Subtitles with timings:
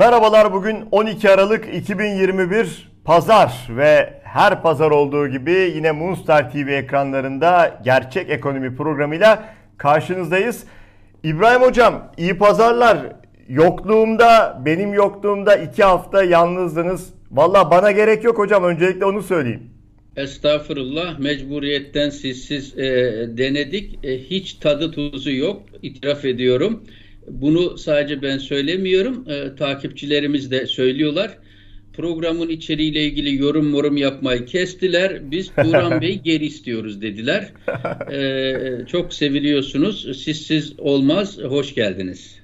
[0.00, 7.80] Merhabalar bugün 12 Aralık 2021 Pazar ve her pazar olduğu gibi yine Moonstar TV ekranlarında
[7.84, 10.64] gerçek ekonomi programıyla karşınızdayız.
[11.24, 12.98] İbrahim Hocam iyi pazarlar.
[13.48, 17.14] Yokluğumda, benim yokluğumda iki hafta yalnızdınız.
[17.30, 19.62] Valla bana gerek yok hocam öncelikle onu söyleyeyim.
[20.16, 22.84] Estağfurullah mecburiyetten sizsiz e,
[23.28, 24.04] denedik.
[24.04, 26.84] E, hiç tadı tuzu yok itiraf ediyorum.
[27.28, 29.24] Bunu sadece ben söylemiyorum.
[29.28, 31.38] E, takipçilerimiz de söylüyorlar.
[31.92, 35.30] Programın içeriğiyle ilgili yorum yorum yapmayı kestiler.
[35.30, 37.52] Biz Turan Bey geri istiyoruz dediler.
[38.12, 40.22] E, çok seviliyorsunuz.
[40.24, 41.38] Sizsiz olmaz.
[41.38, 42.40] Hoş geldiniz.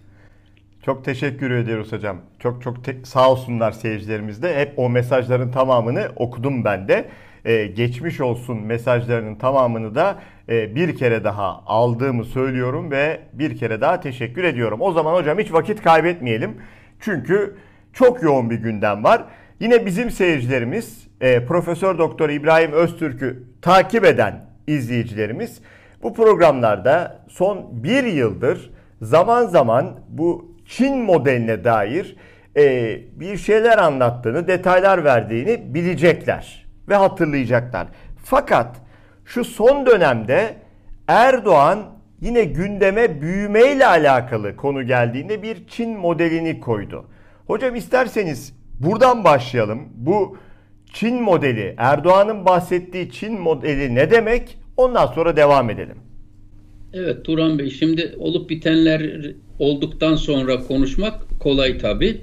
[0.82, 2.20] Çok teşekkür ediyoruz hocam.
[2.38, 4.56] Çok çok sağ olsunlar seyircilerimiz de.
[4.56, 7.08] Hep o mesajların tamamını okudum ben de.
[7.44, 14.00] Ee, geçmiş olsun mesajlarının tamamını da bir kere daha aldığımı söylüyorum ve bir kere daha
[14.00, 14.80] teşekkür ediyorum.
[14.80, 16.56] O zaman hocam hiç vakit kaybetmeyelim.
[17.00, 17.56] Çünkü
[17.92, 19.24] çok yoğun bir gündem var.
[19.60, 25.60] Yine bizim seyircilerimiz e, Profesör Doktor İbrahim Öztürk'ü takip eden izleyicilerimiz
[26.02, 28.70] bu programlarda son bir yıldır
[29.02, 32.16] zaman zaman bu Çin modeline dair
[32.56, 37.86] e, bir şeyler anlattığını, detaylar verdiğini bilecekler ve hatırlayacaklar.
[38.24, 38.76] Fakat
[39.26, 40.54] şu son dönemde
[41.08, 41.78] Erdoğan
[42.20, 47.04] yine gündeme büyümeyle alakalı konu geldiğinde bir Çin modelini koydu.
[47.46, 49.88] Hocam isterseniz buradan başlayalım.
[49.94, 50.36] Bu
[50.92, 54.58] Çin modeli, Erdoğan'ın bahsettiği Çin modeli ne demek?
[54.76, 55.96] Ondan sonra devam edelim.
[56.92, 59.20] Evet Turan Bey şimdi olup bitenler
[59.58, 62.20] olduktan sonra konuşmak kolay tabii.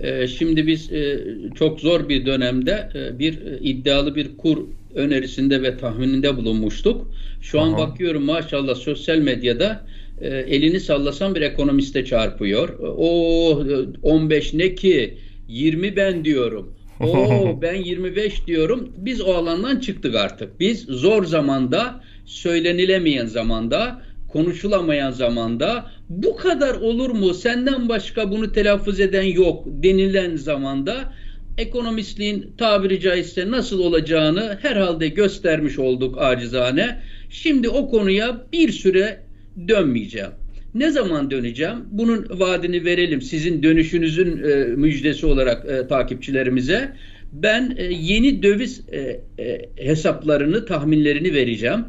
[0.00, 1.20] Ee, şimdi biz e,
[1.54, 4.58] çok zor bir dönemde e, bir e, iddialı bir kur
[4.94, 7.10] önerisinde ve tahmininde bulunmuştuk.
[7.40, 7.66] Şu Aha.
[7.66, 9.86] an bakıyorum maşallah sosyal medyada
[10.20, 12.68] elini sallasan bir ekonomiste çarpıyor.
[12.80, 13.64] O
[14.02, 15.18] 15 ne ki
[15.48, 16.74] 20 ben diyorum.
[17.00, 18.92] O ben 25 diyorum.
[18.96, 20.60] Biz o alandan çıktık artık.
[20.60, 27.34] Biz zor zamanda, söylenilemeyen zamanda, konuşulamayan zamanda bu kadar olur mu?
[27.34, 31.12] Senden başka bunu telaffuz eden yok denilen zamanda
[31.58, 37.00] ekonomistliğin tabiri caizse nasıl olacağını herhalde göstermiş olduk acizane.
[37.30, 39.20] Şimdi o konuya bir süre
[39.68, 40.30] dönmeyeceğim.
[40.74, 41.76] Ne zaman döneceğim?
[41.90, 46.92] Bunun vaadini verelim sizin dönüşünüzün e, müjdesi olarak e, takipçilerimize.
[47.32, 51.84] Ben e, yeni döviz e, e, hesaplarını, tahminlerini vereceğim.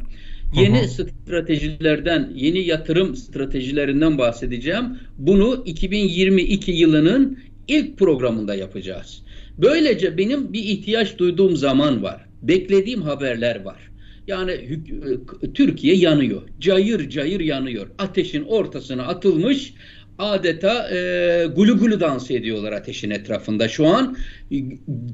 [0.54, 0.88] Yeni hı.
[0.88, 4.84] stratejilerden, yeni yatırım stratejilerinden bahsedeceğim.
[5.18, 7.38] Bunu 2022 yılının
[7.68, 9.22] ilk programında yapacağız.
[9.58, 12.26] Böylece benim bir ihtiyaç duyduğum zaman var.
[12.42, 13.90] Beklediğim haberler var.
[14.26, 16.42] Yani e, Türkiye yanıyor.
[16.60, 17.86] Cayır cayır yanıyor.
[17.98, 19.74] Ateşin ortasına atılmış
[20.18, 23.68] adeta e, gulu gulu dans ediyorlar ateşin etrafında.
[23.68, 24.16] Şu an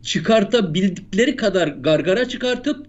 [0.02, 2.86] çıkartabildikleri kadar gargara çıkartıp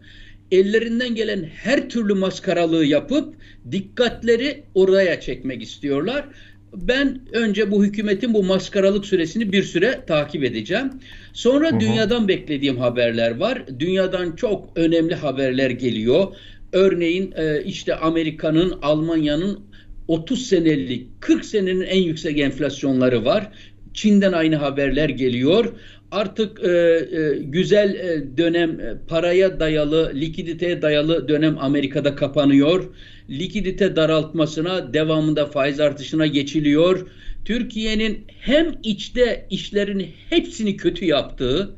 [0.52, 3.36] ellerinden gelen her türlü maskaralığı yapıp
[3.72, 6.26] dikkatleri oraya çekmek istiyorlar.
[6.74, 10.92] Ben önce bu hükümetin bu maskaralık süresini bir süre takip edeceğim.
[11.34, 11.80] Sonra hı hı.
[11.80, 13.64] dünyadan beklediğim haberler var.
[13.80, 16.28] Dünyadan çok önemli haberler geliyor.
[16.72, 19.60] Örneğin e, işte Amerika'nın, Almanya'nın
[20.08, 23.52] 30 senelik, 40 senenin en yüksek enflasyonları var.
[23.94, 25.74] Çin'den aynı haberler geliyor
[26.14, 32.94] artık e, e, güzel e, dönem e, paraya dayalı, likiditeye dayalı dönem Amerika'da kapanıyor.
[33.30, 37.08] Likidite daraltmasına, devamında faiz artışına geçiliyor.
[37.46, 41.76] Türkiye'nin hem içte işlerin hepsini kötü yaptığı,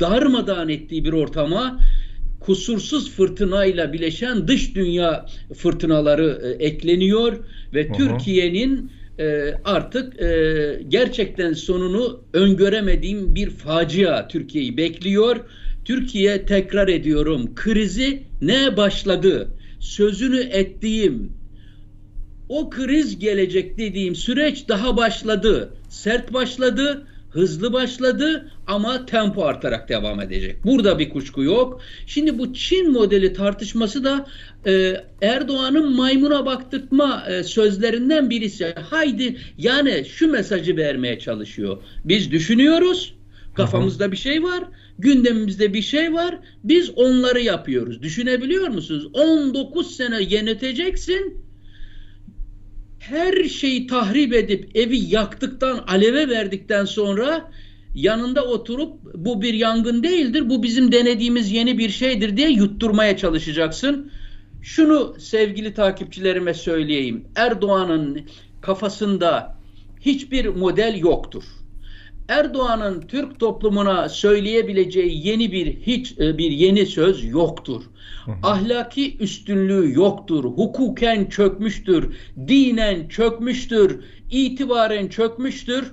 [0.00, 1.80] darmadağın ettiği bir ortama
[2.40, 7.36] kusursuz fırtınayla bileşen dış dünya fırtınaları e, ekleniyor
[7.74, 15.36] ve Türkiye'nin e, artık e, gerçekten sonunu öngöremediğim bir facia Türkiye'yi bekliyor.
[15.84, 19.48] Türkiye tekrar ediyorum krizi ne başladı?
[19.80, 21.32] Sözünü ettiğim
[22.48, 25.74] o kriz gelecek dediğim süreç daha başladı.
[25.88, 30.64] Sert başladı hızlı başladı ama tempo artarak devam edecek.
[30.64, 31.80] Burada bir kuşku yok.
[32.06, 34.26] Şimdi bu Çin modeli tartışması da
[34.66, 38.74] e, Erdoğan'ın maymuna baktırtma e, sözlerinden birisi.
[38.90, 41.82] Haydi yani şu mesajı vermeye çalışıyor.
[42.04, 43.14] Biz düşünüyoruz.
[43.54, 44.64] Kafamızda bir şey var.
[44.98, 46.38] Gündemimizde bir şey var.
[46.64, 48.02] Biz onları yapıyoruz.
[48.02, 49.06] Düşünebiliyor musunuz?
[49.12, 51.50] 19 sene yöneteceksin
[53.00, 57.50] her şeyi tahrip edip evi yaktıktan, aleve verdikten sonra
[57.94, 64.12] yanında oturup bu bir yangın değildir, bu bizim denediğimiz yeni bir şeydir diye yutturmaya çalışacaksın.
[64.62, 67.24] Şunu sevgili takipçilerime söyleyeyim.
[67.36, 68.20] Erdoğan'ın
[68.60, 69.56] kafasında
[70.00, 71.44] hiçbir model yoktur.
[72.30, 77.82] Erdoğan'ın Türk toplumuna söyleyebileceği yeni bir hiç e, bir yeni söz yoktur.
[78.42, 80.44] Ahlaki üstünlüğü yoktur.
[80.44, 82.16] Hukuken çökmüştür.
[82.48, 84.04] Dinen çökmüştür.
[84.30, 85.92] itibaren çökmüştür.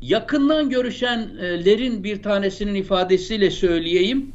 [0.00, 4.32] Yakından görüşenlerin bir tanesinin ifadesiyle söyleyeyim.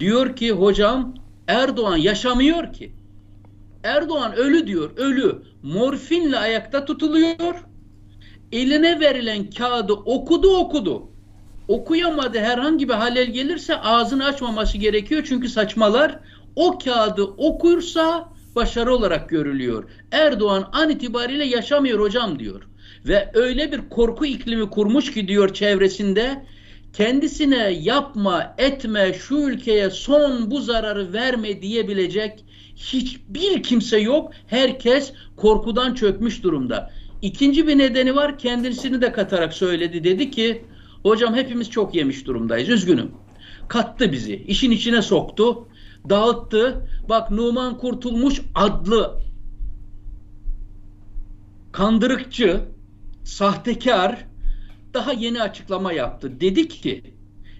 [0.00, 1.14] Diyor ki hocam
[1.48, 2.92] Erdoğan yaşamıyor ki.
[3.84, 5.42] Erdoğan ölü diyor, ölü.
[5.62, 7.54] Morfinle ayakta tutuluyor.
[8.52, 11.08] Eline verilen kağıdı okudu okudu.
[11.68, 16.18] Okuyamadı herhangi bir halel gelirse ağzını açmaması gerekiyor çünkü saçmalar.
[16.56, 19.84] O kağıdı okursa başarı olarak görülüyor.
[20.12, 22.62] Erdoğan an itibariyle yaşamıyor hocam diyor.
[23.04, 26.46] Ve öyle bir korku iklimi kurmuş ki diyor çevresinde
[26.92, 32.44] kendisine yapma etme şu ülkeye son bu zararı verme diyebilecek
[32.76, 34.32] hiçbir kimse yok.
[34.46, 36.90] Herkes korkudan çökmüş durumda.
[37.22, 40.04] İkinci bir nedeni var kendisini de katarak söyledi.
[40.04, 40.64] Dedi ki
[41.02, 43.10] hocam hepimiz çok yemiş durumdayız üzgünüm.
[43.68, 45.68] Kattı bizi işin içine soktu
[46.08, 46.88] dağıttı.
[47.08, 49.22] Bak Numan Kurtulmuş adlı
[51.72, 52.60] kandırıkçı,
[53.24, 54.26] sahtekar
[54.94, 56.40] daha yeni açıklama yaptı.
[56.40, 57.02] Dedi ki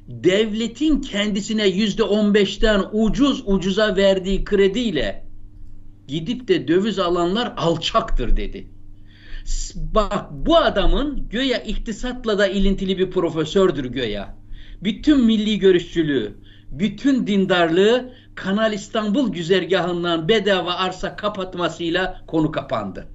[0.08, 5.26] devletin kendisine yüzde on beşten ucuz ucuza verdiği krediyle
[6.08, 8.69] gidip de döviz alanlar alçaktır dedi.
[9.75, 14.37] Bak bu adamın göya iktisatla da ilintili bir profesördür göya.
[14.83, 16.37] Bütün milli görüşçülüğü,
[16.71, 23.06] bütün dindarlığı Kanal İstanbul güzergahından bedava arsa kapatmasıyla konu kapandı.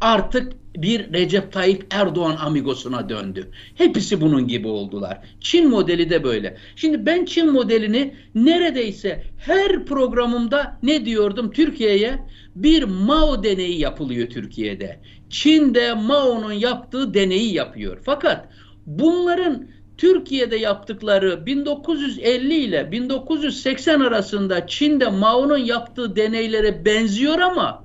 [0.00, 3.50] Artık bir Recep Tayyip Erdoğan amigosuna döndü.
[3.74, 5.18] Hepsi bunun gibi oldular.
[5.40, 6.56] Çin modeli de böyle.
[6.76, 12.18] Şimdi ben Çin modelini neredeyse her programımda ne diyordum Türkiye'ye?
[12.56, 15.00] Bir Mao deneyi yapılıyor Türkiye'de.
[15.32, 17.98] Çin'de Mao'nun yaptığı deneyi yapıyor.
[18.04, 18.48] Fakat
[18.86, 19.68] bunların
[19.98, 27.84] Türkiye'de yaptıkları 1950 ile 1980 arasında Çin'de Mao'nun yaptığı deneylere benziyor ama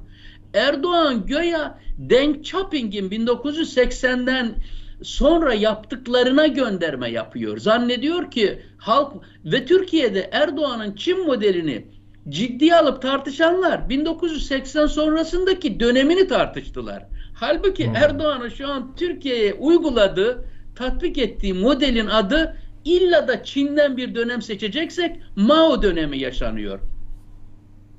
[0.53, 4.55] Erdoğan göya Deng Xiaoping'in 1980'den
[5.01, 7.57] sonra yaptıklarına gönderme yapıyor.
[7.57, 9.13] Zannediyor ki halk
[9.45, 11.85] ve Türkiye'de Erdoğan'ın Çin modelini
[12.29, 17.16] ciddiye alıp tartışanlar 1980 sonrasındaki dönemini tartıştılar.
[17.39, 17.95] Halbuki hmm.
[17.95, 20.45] Erdoğan'ın şu an Türkiye'ye uyguladığı
[20.75, 26.79] tatbik ettiği modelin adı illa da Çin'den bir dönem seçeceksek Mao dönemi yaşanıyor.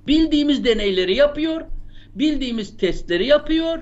[0.07, 1.63] Bildiğimiz deneyleri yapıyor,
[2.15, 3.79] bildiğimiz testleri yapıyor.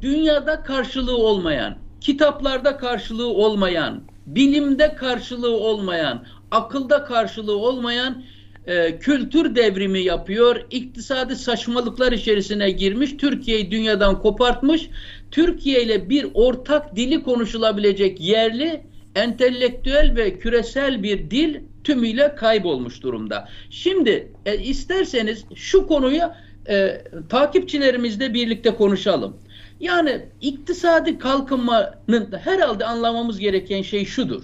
[0.00, 8.22] Dünyada karşılığı olmayan, kitaplarda karşılığı olmayan, bilimde karşılığı olmayan, akılda karşılığı olmayan
[8.66, 10.56] e, kültür devrimi yapıyor.
[10.70, 13.16] İktisadi saçmalıklar içerisine girmiş.
[13.16, 14.90] Türkiye'yi dünyadan kopartmış.
[15.30, 18.82] Türkiye ile bir ortak dili konuşulabilecek yerli,
[19.14, 23.48] entelektüel ve küresel bir dil tümüyle kaybolmuş durumda.
[23.70, 26.22] Şimdi e, isterseniz şu konuyu
[26.68, 29.36] e, takipçilerimizle birlikte konuşalım.
[29.80, 34.42] Yani iktisadi kalkınmanın herhalde anlamamız gereken şey şudur.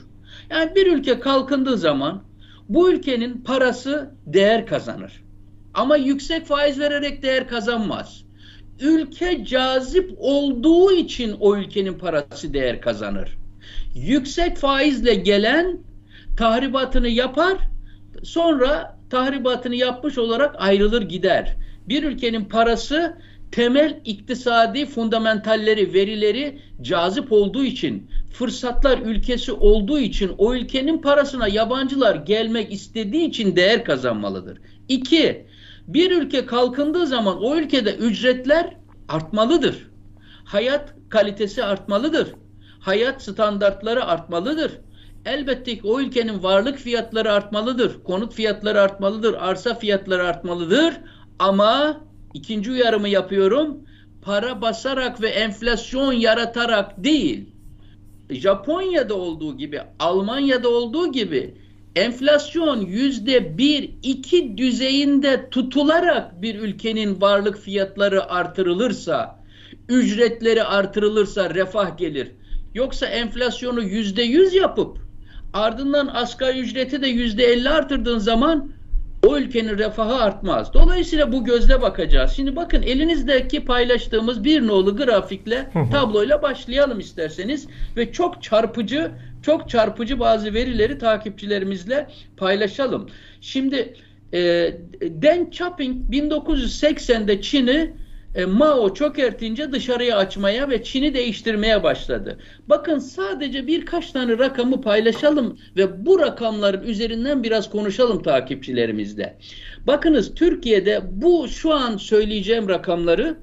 [0.50, 2.22] Yani bir ülke kalkındığı zaman
[2.74, 5.22] bu ülkenin parası değer kazanır.
[5.74, 8.24] Ama yüksek faiz vererek değer kazanmaz.
[8.80, 13.38] Ülke cazip olduğu için o ülkenin parası değer kazanır.
[13.94, 15.78] Yüksek faizle gelen
[16.36, 17.58] tahribatını yapar,
[18.22, 21.56] sonra tahribatını yapmış olarak ayrılır gider.
[21.88, 23.16] Bir ülkenin parası
[23.52, 32.16] temel iktisadi fundamentalleri, verileri cazip olduğu için, fırsatlar ülkesi olduğu için o ülkenin parasına yabancılar
[32.16, 34.58] gelmek istediği için değer kazanmalıdır.
[34.88, 35.46] İki,
[35.88, 38.76] bir ülke kalkındığı zaman o ülkede ücretler
[39.08, 39.90] artmalıdır.
[40.44, 42.28] Hayat kalitesi artmalıdır.
[42.80, 44.72] Hayat standartları artmalıdır.
[45.24, 48.02] Elbette ki o ülkenin varlık fiyatları artmalıdır.
[48.04, 49.34] Konut fiyatları artmalıdır.
[49.34, 50.94] Arsa fiyatları artmalıdır.
[51.38, 52.00] Ama
[52.34, 53.78] ikinci uyarımı yapıyorum.
[54.22, 57.46] Para basarak ve enflasyon yaratarak değil.
[58.30, 61.54] Japonya'da olduğu gibi, Almanya'da olduğu gibi
[61.96, 69.42] enflasyon yüzde bir, iki düzeyinde tutularak bir ülkenin varlık fiyatları artırılırsa,
[69.88, 72.32] ücretleri artırılırsa refah gelir.
[72.74, 74.98] Yoksa enflasyonu yüzde yüz yapıp
[75.52, 78.72] ardından asgari ücreti de yüzde elli artırdığın zaman
[79.26, 80.74] o ülkenin refahı artmaz.
[80.74, 82.32] Dolayısıyla bu gözle bakacağız.
[82.36, 89.10] Şimdi bakın elinizdeki paylaştığımız bir nolu grafikle tabloyla başlayalım isterseniz ve çok çarpıcı
[89.42, 93.08] çok çarpıcı bazı verileri takipçilerimizle paylaşalım.
[93.40, 93.94] Şimdi
[94.32, 94.40] e,
[95.00, 97.92] Deng Xiaoping 1980'de Çin'i
[98.34, 102.38] E, Mao çökertince dışarıya açmaya ve Çin'i değiştirmeye başladı.
[102.68, 109.38] Bakın sadece birkaç tane rakamı paylaşalım ve bu rakamların üzerinden biraz konuşalım takipçilerimizle.
[109.86, 113.36] Bakınız Türkiye'de bu şu an söyleyeceğim rakamları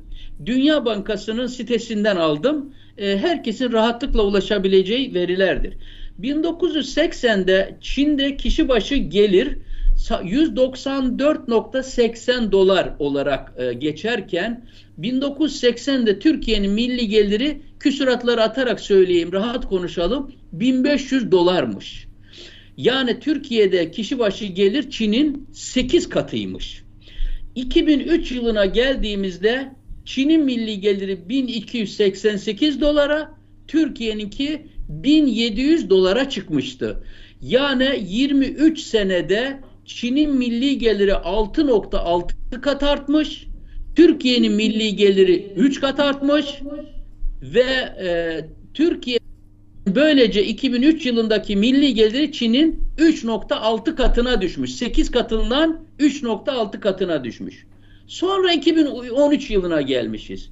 [0.45, 2.73] Dünya Bankası'nın sitesinden aldım.
[2.97, 5.73] E, herkesin rahatlıkla ulaşabileceği verilerdir.
[6.21, 9.57] 1980'de Çin'de kişi başı gelir
[10.07, 14.65] 194.80 dolar olarak e, geçerken
[14.99, 22.07] 1980'de Türkiye'nin milli geliri küsuratları atarak söyleyeyim rahat konuşalım 1500 dolarmış.
[22.77, 26.83] Yani Türkiye'de kişi başı gelir Çin'in 8 katıymış.
[27.55, 29.71] 2003 yılına geldiğimizde
[30.05, 33.31] Çin'in milli geliri 1288 dolara,
[33.67, 37.03] Türkiye'ninki 1700 dolara çıkmıştı.
[37.41, 43.47] Yani 23 senede Çin'in milli geliri 6.6 kat artmış.
[43.95, 46.45] Türkiye'nin milli geliri 3 kat artmış
[47.41, 47.61] ve
[48.03, 48.09] e,
[48.73, 49.19] Türkiye
[49.87, 54.71] böylece 2003 yılındaki milli geliri Çin'in 3.6 katına düşmüş.
[54.75, 57.65] 8 katından 3.6 katına düşmüş.
[58.07, 60.49] Sonra 2013 yılına gelmişiz.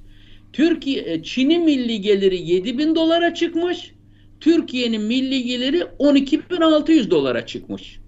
[0.52, 3.92] Türkiye e, Çin'in milli geliri 7 bin dolara çıkmış.
[4.40, 7.98] Türkiye'nin milli geliri 12.600 dolara çıkmış.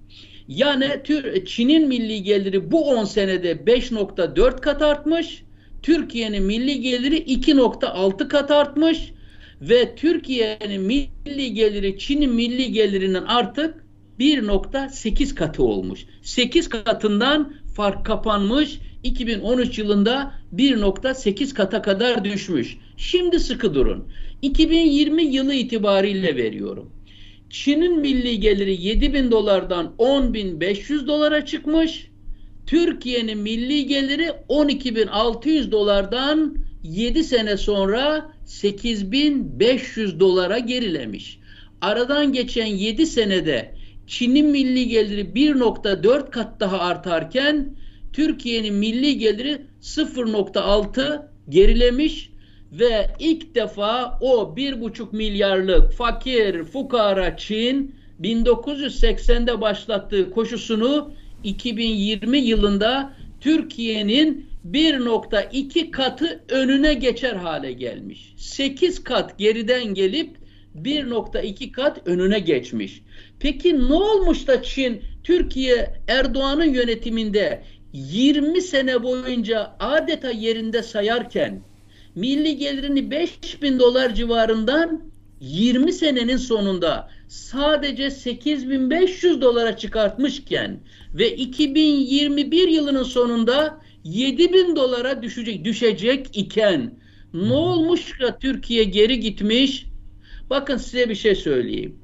[0.51, 1.03] Yani
[1.47, 5.43] Çin'in milli geliri bu 10 senede 5.4 kat artmış.
[5.83, 9.13] Türkiye'nin milli geliri 2.6 kat artmış
[9.61, 13.85] ve Türkiye'nin milli geliri Çin'in milli gelirinin artık
[14.19, 16.01] 1.8 katı olmuş.
[16.23, 18.79] 8 katından fark kapanmış.
[19.03, 22.77] 2013 yılında 1.8 kata kadar düşmüş.
[22.97, 24.09] Şimdi sıkı durun.
[24.43, 27.00] 2020 yılı itibariyle veriyorum.
[27.51, 32.11] Çin'in milli geliri 7 bin dolardan 10.500 dolara çıkmış.
[32.67, 41.39] Türkiye'nin milli geliri 12.600 dolardan 7 sene sonra 8.500 dolara gerilemiş.
[41.81, 43.75] Aradan geçen 7 senede
[44.07, 47.77] Çin'in milli geliri 1.4 kat daha artarken
[48.13, 52.30] Türkiye'nin milli geliri 0.6 gerilemiş
[52.73, 61.13] ve ilk defa o bir buçuk milyarlık fakir fukara Çin 1980'de başlattığı koşusunu
[61.45, 68.35] 2020 yılında Türkiye'nin 1.2 katı önüne geçer hale gelmiş.
[68.37, 70.37] 8 kat geriden gelip
[70.77, 73.03] 1.2 kat önüne geçmiş.
[73.41, 77.63] Peki ne olmuş da Çin Türkiye Erdoğan'ın yönetiminde
[77.93, 81.63] 20 sene boyunca adeta yerinde sayarken
[82.15, 90.81] milli gelirini 5000 dolar civarından 20 senenin sonunda sadece 8500 dolara çıkartmışken
[91.15, 96.95] ve 2021 yılının sonunda 7000 dolara düşecek, düşecek iken
[97.35, 99.87] ne olmuş da Türkiye geri gitmiş?
[100.51, 101.97] Bakın size bir şey söyleyeyim.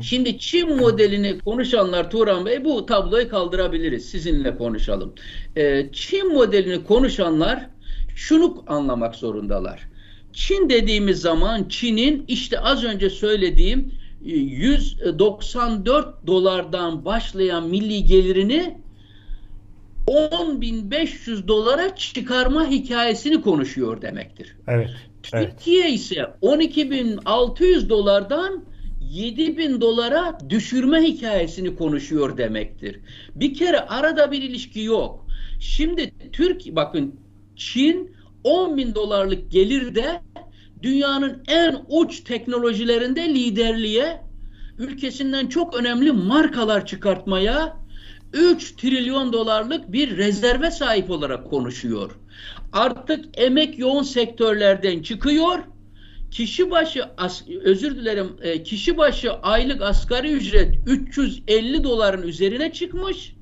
[0.00, 4.08] Şimdi Çin modelini konuşanlar Turan Bey bu tabloyu kaldırabiliriz.
[4.08, 5.14] Sizinle konuşalım.
[5.56, 7.66] Ee, Çin modelini konuşanlar
[8.16, 9.88] şunu anlamak zorundalar.
[10.32, 13.92] Çin dediğimiz zaman Çin'in işte az önce söylediğim
[14.22, 18.78] 194 e, dolardan başlayan milli gelirini
[20.06, 24.56] 10.500 dolara çıkarma hikayesini konuşuyor demektir.
[24.68, 24.90] Evet.
[25.22, 25.94] Türkiye evet.
[25.94, 28.64] ise 12.600 dolardan
[29.10, 33.00] 7 bin dolara düşürme hikayesini konuşuyor demektir.
[33.34, 35.26] Bir kere arada bir ilişki yok.
[35.60, 37.25] Şimdi Türk bakın
[37.56, 40.22] Çin 10 bin dolarlık gelirde
[40.82, 44.22] dünyanın en uç teknolojilerinde liderliğe
[44.78, 47.76] ülkesinden çok önemli markalar çıkartmaya
[48.32, 52.10] 3 trilyon dolarlık bir rezerve sahip olarak konuşuyor.
[52.72, 55.58] Artık emek yoğun sektörlerden çıkıyor
[56.30, 57.04] kişi başı
[57.64, 63.35] özür dilerim e, kişi başı aylık asgari ücret 350 doların üzerine çıkmış.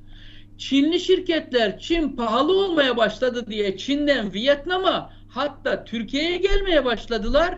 [0.57, 7.57] Çinli şirketler Çin pahalı olmaya başladı diye Çin'den Vietnam'a hatta Türkiye'ye gelmeye başladılar.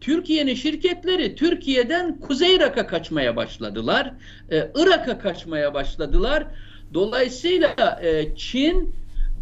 [0.00, 4.14] Türkiye'nin şirketleri Türkiye'den Kuzey Irak'a kaçmaya başladılar.
[4.50, 6.46] Ee, Irak'a kaçmaya başladılar.
[6.94, 8.94] Dolayısıyla e, Çin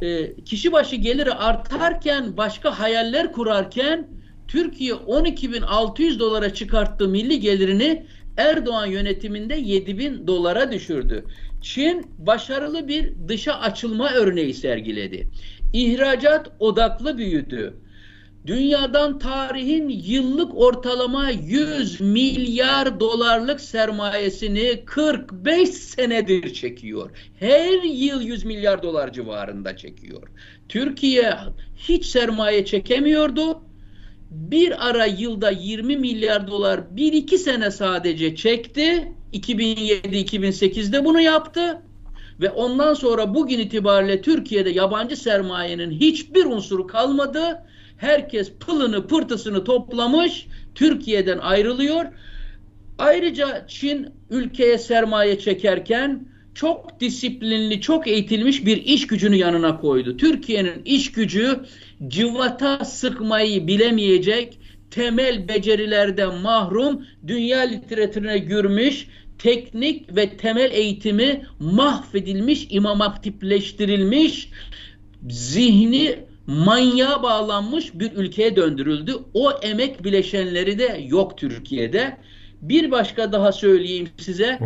[0.02, 4.08] e, kişi başı geliri artarken başka hayaller kurarken
[4.48, 8.06] Türkiye 12.600 dolara çıkarttığı milli gelirini
[8.36, 11.24] Erdoğan yönetiminde 7.000 dolara düşürdü.
[11.62, 15.28] Çin başarılı bir dışa açılma örneği sergiledi.
[15.72, 17.76] İhracat odaklı büyüdü.
[18.46, 27.10] dünyadan tarihin yıllık ortalama 100 milyar dolarlık sermayesini 45 senedir çekiyor.
[27.38, 30.28] Her yıl 100 milyar dolar civarında çekiyor.
[30.68, 31.34] Türkiye
[31.76, 33.62] hiç sermaye çekemiyordu.
[34.30, 39.12] Bir ara yılda 20 milyar dolar 1-2 sene sadece çekti.
[39.32, 41.82] 2007-2008'de bunu yaptı.
[42.40, 47.62] Ve ondan sonra bugün itibariyle Türkiye'de yabancı sermayenin hiçbir unsuru kalmadı.
[47.96, 52.04] Herkes pılını pırtısını toplamış, Türkiye'den ayrılıyor.
[52.98, 60.16] Ayrıca Çin ülkeye sermaye çekerken çok disiplinli, çok eğitilmiş bir iş gücünü yanına koydu.
[60.16, 61.60] Türkiye'nin iş gücü
[62.08, 64.58] cıvata sıkmayı bilemeyecek,
[64.90, 69.08] temel becerilerden mahrum, dünya literatürüne gürmüş,
[69.42, 74.50] teknik ve temel eğitimi mahvedilmiş, imam hatipleştirilmiş,
[75.28, 79.14] zihni manyağa bağlanmış bir ülkeye döndürüldü.
[79.34, 82.16] O emek bileşenleri de yok Türkiye'de.
[82.60, 84.58] Bir başka daha söyleyeyim size.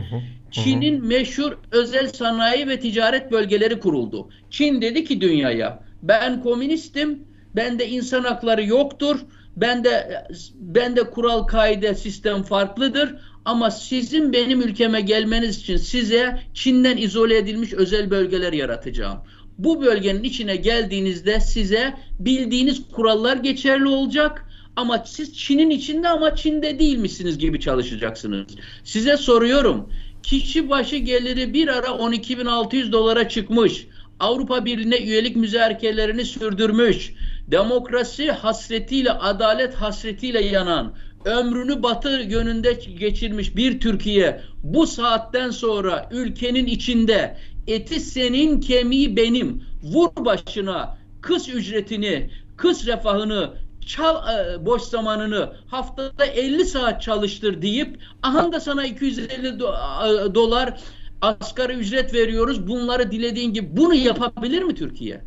[0.50, 4.28] Çin'in meşhur özel sanayi ve ticaret bölgeleri kuruldu.
[4.50, 7.24] Çin dedi ki dünyaya ben komünistim,
[7.56, 9.20] bende insan hakları yoktur,
[9.56, 13.14] bende bende kural kaide sistem farklıdır
[13.46, 19.18] ama sizin benim ülkeme gelmeniz için size Çin'den izole edilmiş özel bölgeler yaratacağım.
[19.58, 26.78] Bu bölgenin içine geldiğinizde size bildiğiniz kurallar geçerli olacak ama siz Çin'in içinde ama Çin'de
[26.78, 28.46] değil misiniz gibi çalışacaksınız.
[28.84, 29.90] Size soruyorum.
[30.22, 33.86] Kişi başı geliri bir ara 12.600 dolara çıkmış.
[34.20, 37.12] Avrupa Birliği'ne üyelik müzakerelerini sürdürmüş.
[37.50, 46.66] Demokrasi hasretiyle, adalet hasretiyle yanan, ömrünü batı yönünde geçirmiş bir Türkiye bu saatten sonra ülkenin
[46.66, 47.36] içinde
[47.66, 53.50] eti senin kemiği benim vur başına kız ücretini kız refahını
[53.86, 60.34] çal e, boş zamanını haftada 50 saat çalıştır deyip aha da sana 250 do, e,
[60.34, 60.80] dolar
[61.20, 65.22] asgari ücret veriyoruz bunları dilediğin gibi bunu yapabilir mi Türkiye?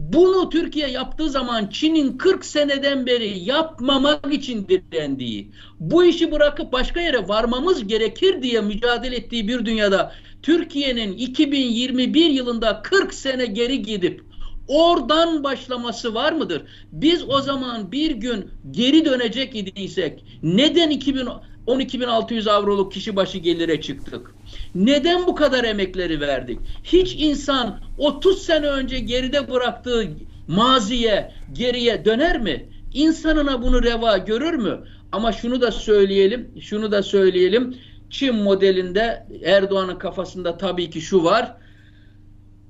[0.00, 7.00] Bunu Türkiye yaptığı zaman Çin'in 40 seneden beri yapmamak için direndiği, bu işi bırakıp başka
[7.00, 14.24] yere varmamız gerekir diye mücadele ettiği bir dünyada Türkiye'nin 2021 yılında 40 sene geri gidip
[14.68, 16.62] oradan başlaması var mıdır?
[16.92, 21.28] Biz o zaman bir gün geri dönecek idiysek neden 2000
[21.70, 24.34] 12.600 avroluk kişi başı gelire çıktık?
[24.74, 26.60] Neden bu kadar emekleri verdik?
[26.84, 30.08] Hiç insan 30 sene önce geride bıraktığı
[30.48, 32.68] maziye, geriye döner mi?
[32.94, 34.80] İnsanına bunu reva görür mü?
[35.12, 37.76] Ama şunu da söyleyelim, şunu da söyleyelim.
[38.10, 41.56] Çin modelinde Erdoğan'ın kafasında tabii ki şu var.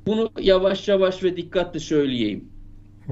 [0.06, 2.48] Bunu yavaş yavaş ve dikkatli söyleyeyim.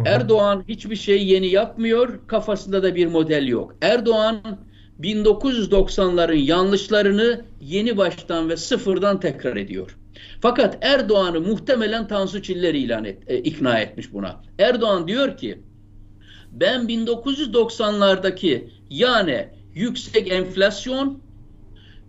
[0.07, 2.21] Erdoğan hiçbir şey yeni yapmıyor.
[2.27, 3.77] Kafasında da bir model yok.
[3.83, 4.41] Erdoğan
[5.01, 9.97] 1990'ların yanlışlarını yeni baştan ve sıfırdan tekrar ediyor.
[10.41, 14.43] Fakat Erdoğan'ı muhtemelen Tansu Çiller ilan et, e, ikna etmiş buna.
[14.59, 15.59] Erdoğan diyor ki
[16.53, 21.23] ben 1990'lardaki yani yüksek enflasyon,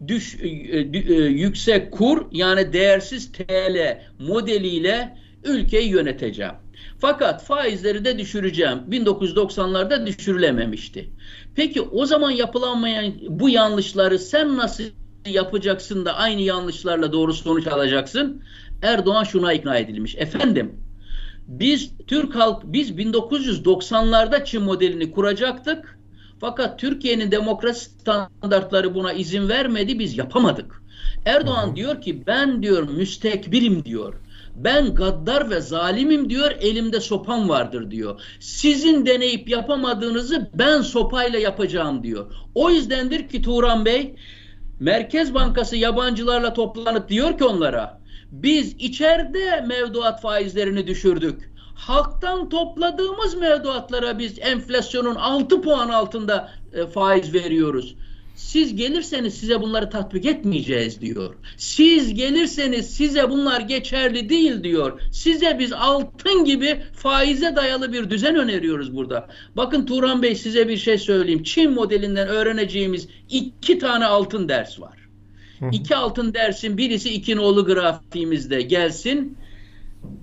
[0.08, 6.54] düş, e, e, yüksek kur yani değersiz TL modeliyle ülkeyi yöneteceğim.
[7.00, 8.80] Fakat faizleri de düşüreceğim.
[8.89, 11.10] 1990'larda düşürülememişti.
[11.56, 14.84] Peki o zaman yapılanmayan bu yanlışları sen nasıl
[15.26, 18.44] yapacaksın da aynı yanlışlarla doğru sonuç alacaksın?
[18.82, 20.15] Erdoğan şuna ikna edilmiş.
[20.15, 20.76] Efendim
[21.48, 26.00] biz Türk halk biz 1990'larda Çin modelini kuracaktık.
[26.39, 30.00] Fakat Türkiye'nin demokrasi standartları buna izin vermedi.
[30.00, 30.84] Biz yapamadık.
[31.26, 34.13] Erdoğan diyor ki ben diyor müstekbirim diyor.
[34.63, 38.22] Ben gaddar ve zalimim diyor, elimde sopam vardır diyor.
[38.39, 42.34] Sizin deneyip yapamadığınızı ben sopayla yapacağım diyor.
[42.56, 44.15] O yüzdendir ki Turan Bey,
[44.80, 51.52] Merkez Bankası yabancılarla toplanıp diyor ki onlara, biz içeride mevduat faizlerini düşürdük.
[51.76, 57.95] Halktan topladığımız mevduatlara biz enflasyonun 6 puan altında e, faiz veriyoruz.
[58.39, 61.36] Siz gelirseniz size bunları tatbik etmeyeceğiz diyor.
[61.58, 65.02] Siz gelirseniz size bunlar geçerli değil diyor.
[65.12, 69.28] Size biz altın gibi faize dayalı bir düzen öneriyoruz burada.
[69.58, 71.43] Bakın Turan Bey size bir şey söyleyeyim.
[71.43, 74.97] Çin modelinden öğreneceğimiz iki tane altın ders var.
[75.71, 79.38] İki altın dersin birisi iki nolu grafiğimizde gelsin.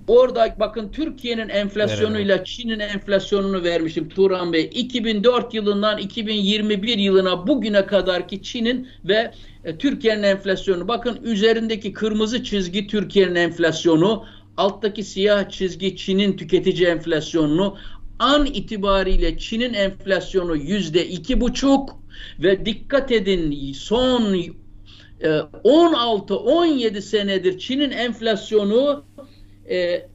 [0.07, 4.69] Orada bakın Türkiye'nin enflasyonuyla Çin'in enflasyonunu vermişim Turan Bey.
[4.73, 9.31] 2004 yılından 2021 yılına bugüne kadar ki Çin'in ve
[9.63, 10.87] e, Türkiye'nin enflasyonu.
[10.87, 14.25] Bakın üzerindeki kırmızı çizgi Türkiye'nin enflasyonu,
[14.57, 17.77] alttaki siyah çizgi Çin'in tüketici enflasyonunu,
[18.19, 21.89] an itibariyle Çin'in enflasyonu yüzde iki buçuk
[22.39, 24.35] ve dikkat edin son
[25.21, 29.05] 16-17 senedir Çin'in enflasyonu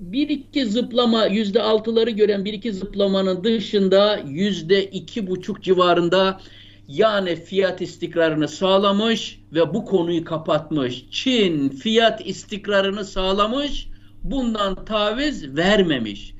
[0.01, 6.41] bir iki zıplama yüzde altıları gören bir iki zıplamanın dışında yüzde iki buçuk civarında
[6.88, 11.05] yani fiyat istikrarını sağlamış ve bu konuyu kapatmış.
[11.11, 13.88] Çin fiyat istikrarını sağlamış,
[14.23, 16.35] bundan taviz vermemiş.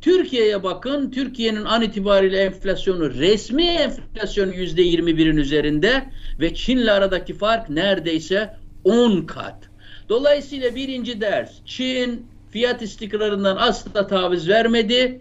[0.00, 6.04] Türkiye'ye bakın, Türkiye'nin an itibariyle enflasyonu, resmi enflasyon yüzde 21'in üzerinde
[6.40, 9.68] ve Çin'le aradaki fark neredeyse 10 kat.
[10.08, 15.20] Dolayısıyla birinci ders, Çin fiyat istikrarından asla taviz vermedi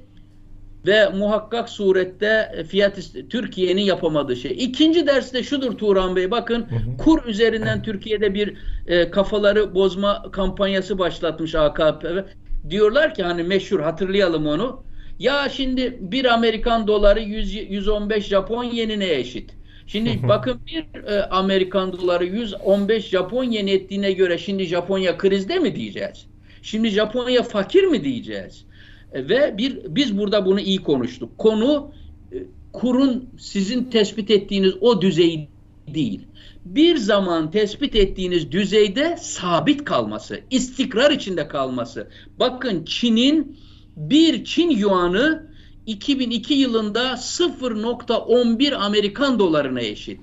[0.87, 4.51] ve muhakkak surette fiyat Türkiye'nin yapamadığı şey.
[4.51, 6.97] İkinci derste şudur Turan Bey bakın hı hı.
[6.97, 8.53] kur üzerinden Türkiye'de bir
[8.87, 12.25] e, kafaları bozma kampanyası başlatmış AKP.
[12.69, 14.83] Diyorlar ki hani meşhur hatırlayalım onu.
[15.19, 19.51] Ya şimdi bir Amerikan doları 100, 115 Japon yenine eşit.
[19.87, 25.75] Şimdi bakın bir e, Amerikan doları 115 Japon yeni ettiğine göre şimdi Japonya krizde mi
[25.75, 26.25] diyeceğiz?
[26.67, 28.65] Şimdi Japonya fakir mi diyeceğiz?
[29.13, 31.37] E, ve bir biz burada bunu iyi konuştuk.
[31.37, 31.91] Konu
[32.31, 32.37] e,
[32.73, 35.49] kurun sizin tespit ettiğiniz o düzey
[35.87, 36.21] değil.
[36.65, 42.07] Bir zaman tespit ettiğiniz düzeyde sabit kalması, istikrar içinde kalması.
[42.39, 43.57] Bakın Çin'in
[43.95, 45.47] bir Çin yuanı
[45.85, 50.19] 2002 yılında 0.11 Amerikan dolarına eşit.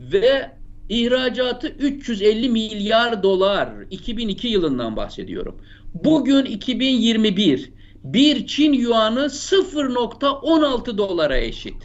[0.00, 0.50] Ve
[0.88, 5.60] ihracatı 350 milyar dolar 2002 yılından bahsediyorum.
[5.94, 7.72] Bugün 2021
[8.04, 11.76] bir Çin yuanı 0.16 dolara eşit.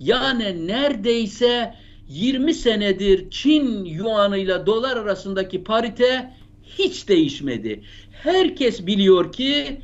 [0.00, 1.74] Yani neredeyse
[2.08, 7.82] 20 senedir Çin yuanıyla dolar arasındaki parite hiç değişmedi.
[8.10, 9.80] Herkes biliyor ki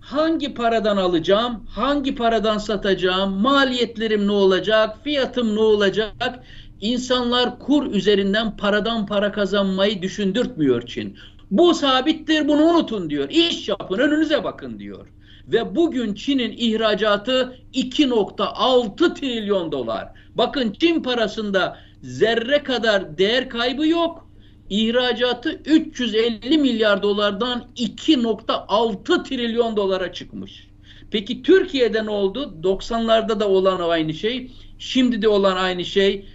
[0.00, 6.44] hangi paradan alacağım, hangi paradan satacağım, maliyetlerim ne olacak, fiyatım ne olacak?
[6.80, 11.16] İnsanlar kur üzerinden paradan para kazanmayı düşündürtmüyor Çin.
[11.50, 13.30] Bu sabittir bunu unutun diyor.
[13.30, 15.06] İş yapın önünüze bakın diyor.
[15.48, 20.08] Ve bugün Çin'in ihracatı 2.6 trilyon dolar.
[20.34, 24.30] Bakın Çin parasında zerre kadar değer kaybı yok.
[24.70, 30.66] İhracatı 350 milyar dolardan 2.6 trilyon dolara çıkmış.
[31.10, 32.54] Peki Türkiye'de ne oldu?
[32.62, 36.26] 90'larda da olan aynı şey, şimdi de olan aynı şey.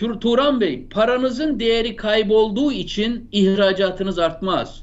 [0.00, 4.82] Turan Bey, paranızın değeri kaybolduğu için ihracatınız artmaz.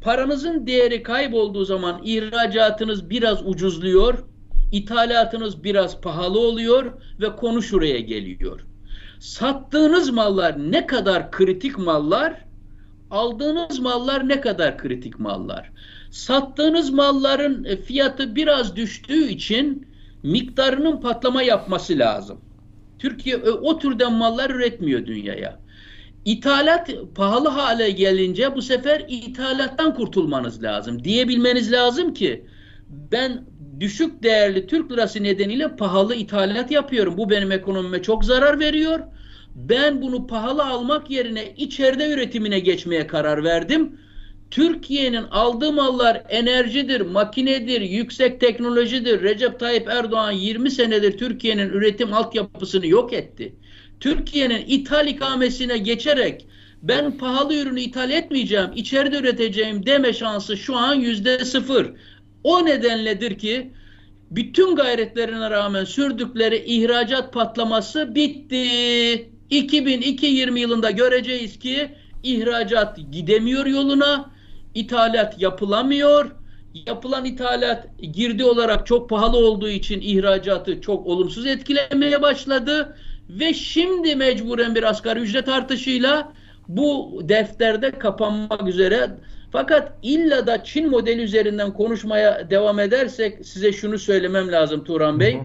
[0.00, 4.24] Paranızın değeri kaybolduğu zaman ihracatınız biraz ucuzluyor,
[4.72, 8.60] ithalatınız biraz pahalı oluyor ve konu şuraya geliyor.
[9.20, 12.44] Sattığınız mallar ne kadar kritik mallar,
[13.10, 15.70] aldığınız mallar ne kadar kritik mallar.
[16.10, 19.86] Sattığınız malların e, fiyatı biraz düştüğü için
[20.22, 22.40] miktarının patlama yapması lazım.
[23.02, 25.60] Türkiye e, o türden mallar üretmiyor dünyaya.
[26.24, 31.04] İthalat pahalı hale gelince bu sefer ithalattan kurtulmanız lazım.
[31.04, 32.46] Diyebilmeniz lazım ki
[32.88, 33.44] ben
[33.80, 37.16] düşük değerli Türk lirası nedeniyle pahalı ithalat yapıyorum.
[37.18, 39.00] Bu benim ekonomime çok zarar veriyor.
[39.54, 43.98] Ben bunu pahalı almak yerine içeride üretimine geçmeye karar verdim.
[44.52, 49.22] Türkiye'nin aldığı mallar enerjidir, makinedir, yüksek teknolojidir.
[49.22, 53.54] Recep Tayyip Erdoğan 20 senedir Türkiye'nin üretim altyapısını yok etti.
[54.00, 56.46] Türkiye'nin ithal ikamesine geçerek
[56.82, 61.90] ben pahalı ürünü ithal etmeyeceğim, içeride üreteceğim deme şansı şu an yüzde sıfır.
[62.44, 63.72] O nedenledir ki
[64.30, 69.30] bütün gayretlerine rağmen sürdükleri ihracat patlaması bitti.
[69.50, 71.88] 2020 yılında göreceğiz ki
[72.22, 74.32] ihracat gidemiyor yoluna,
[74.74, 76.30] ithalat yapılamıyor.
[76.86, 82.96] Yapılan ithalat girdi olarak çok pahalı olduğu için ihracatı çok olumsuz etkilemeye başladı
[83.28, 86.32] ve şimdi mecburen bir asgari ücret artışıyla
[86.68, 89.10] bu defterde kapanmak üzere.
[89.52, 95.38] Fakat illa da Çin modeli üzerinden konuşmaya devam edersek size şunu söylemem lazım Turan Bey.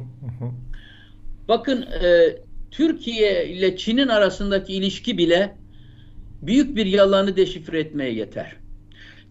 [1.48, 2.36] Bakın e,
[2.72, 5.56] Türkiye ile Çin'in arasındaki ilişki bile
[6.42, 8.56] büyük bir yalanı deşifre etmeye yeter.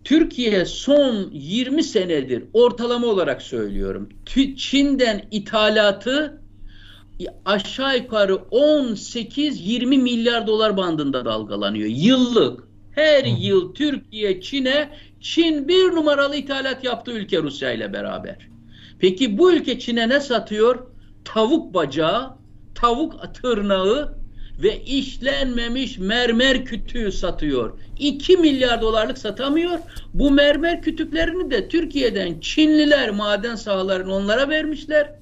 [0.07, 4.09] Türkiye son 20 senedir ortalama olarak söylüyorum.
[4.57, 6.41] Çin'den ithalatı
[7.45, 11.89] aşağı yukarı 18-20 milyar dolar bandında dalgalanıyor.
[11.89, 12.65] Yıllık.
[12.91, 13.29] Her Hı.
[13.29, 14.91] yıl Türkiye Çin'e
[15.21, 18.49] Çin bir numaralı ithalat yaptığı ülke Rusya ile beraber.
[18.99, 20.87] Peki bu ülke Çin'e ne satıyor?
[21.25, 22.37] Tavuk bacağı,
[22.75, 24.19] tavuk tırnağı
[24.63, 27.79] ve işlenmemiş mermer kütüğü satıyor.
[27.99, 29.79] 2 milyar dolarlık satamıyor.
[30.15, 35.13] Bu mermer kütüklerini de Türkiye'den Çinliler maden sahalarını onlara vermişler.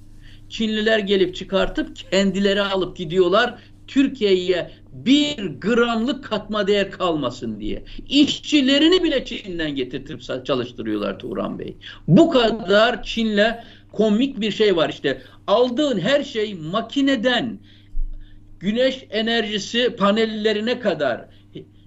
[0.49, 3.55] Çinliler gelip çıkartıp kendileri alıp gidiyorlar.
[3.87, 7.83] Türkiye'ye bir gramlık katma değer kalmasın diye.
[8.09, 11.77] İşçilerini bile Çin'den getirtip çalıştırıyorlar Turan Bey.
[12.09, 13.55] Bu kadar Çin'le
[13.93, 15.23] komik bir şey var işte.
[15.47, 17.59] Aldığın her şey makineden
[18.65, 21.25] güneş enerjisi panellerine kadar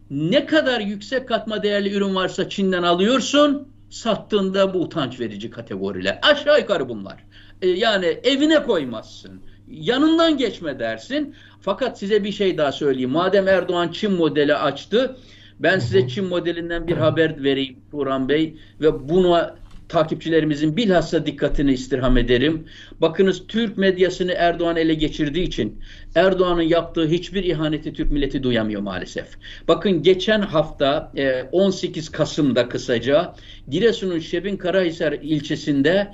[0.10, 6.20] ne kadar yüksek katma değerli ürün varsa Çin'den alıyorsun sattığında bu utanç verici kategoriler.
[6.22, 7.24] Aşağı yukarı bunlar.
[7.62, 9.42] Ee, yani evine koymazsın.
[9.68, 11.36] Yanından geçme dersin.
[11.62, 13.10] Fakat size bir şey daha söyleyeyim.
[13.10, 15.18] Madem Erdoğan Çin modeli açtı,
[15.60, 19.56] ben size Çin modelinden bir haber vereyim Turan Bey ve buna
[19.90, 22.66] takipçilerimizin bilhassa dikkatini istirham ederim.
[23.02, 25.80] Bakınız Türk medyasını Erdoğan ele geçirdiği için
[26.16, 29.28] Erdoğan'ın yaptığı hiçbir ihaneti Türk milleti duyamıyor maalesef.
[29.68, 31.12] Bakın geçen hafta
[31.52, 33.34] 18 Kasım'da kısaca
[33.70, 36.12] Giresun'un Şebin Karahisar ilçesinde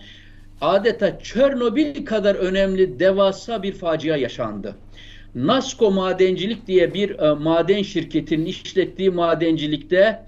[0.61, 4.75] adeta Çernobil kadar önemli devasa bir facia yaşandı.
[5.35, 10.25] Nasko Madencilik diye bir e, maden şirketinin işlettiği madencilikte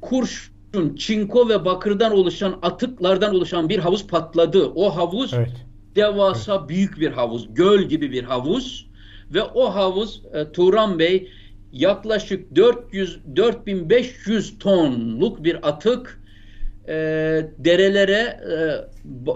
[0.00, 0.57] kurşun,
[0.96, 4.66] çinko ve bakırdan oluşan atıklardan oluşan bir havuz patladı.
[4.74, 5.66] O havuz evet.
[5.96, 6.68] devasa evet.
[6.68, 8.88] büyük bir havuz, göl gibi bir havuz
[9.34, 11.30] ve o havuz e, Turan Bey
[11.72, 16.20] yaklaşık 400 4500 tonluk bir atık
[16.88, 16.94] e,
[17.58, 18.40] derelere,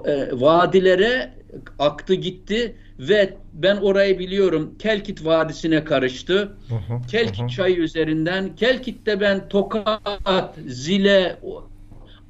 [0.07, 1.35] e, e, vadilere
[1.79, 2.77] aktı gitti
[3.08, 4.74] ve ben orayı biliyorum.
[4.78, 6.56] Kelkit Vadisi'ne karıştı.
[6.68, 7.48] Hı hı, Kelkit hı.
[7.48, 8.56] çayı üzerinden.
[8.56, 11.40] Kelkit'te ben Tokat, Zile,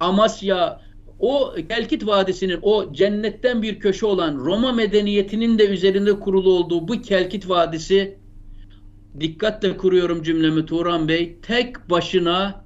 [0.01, 0.81] Amasya,
[1.19, 7.03] o Kelkit Vadisi'nin o cennetten bir köşe olan Roma medeniyetinin de üzerinde kurulu olduğu bu
[7.03, 8.19] Kelkit Vadisi
[9.21, 12.65] dikkatle kuruyorum cümlemi Turan Bey tek başına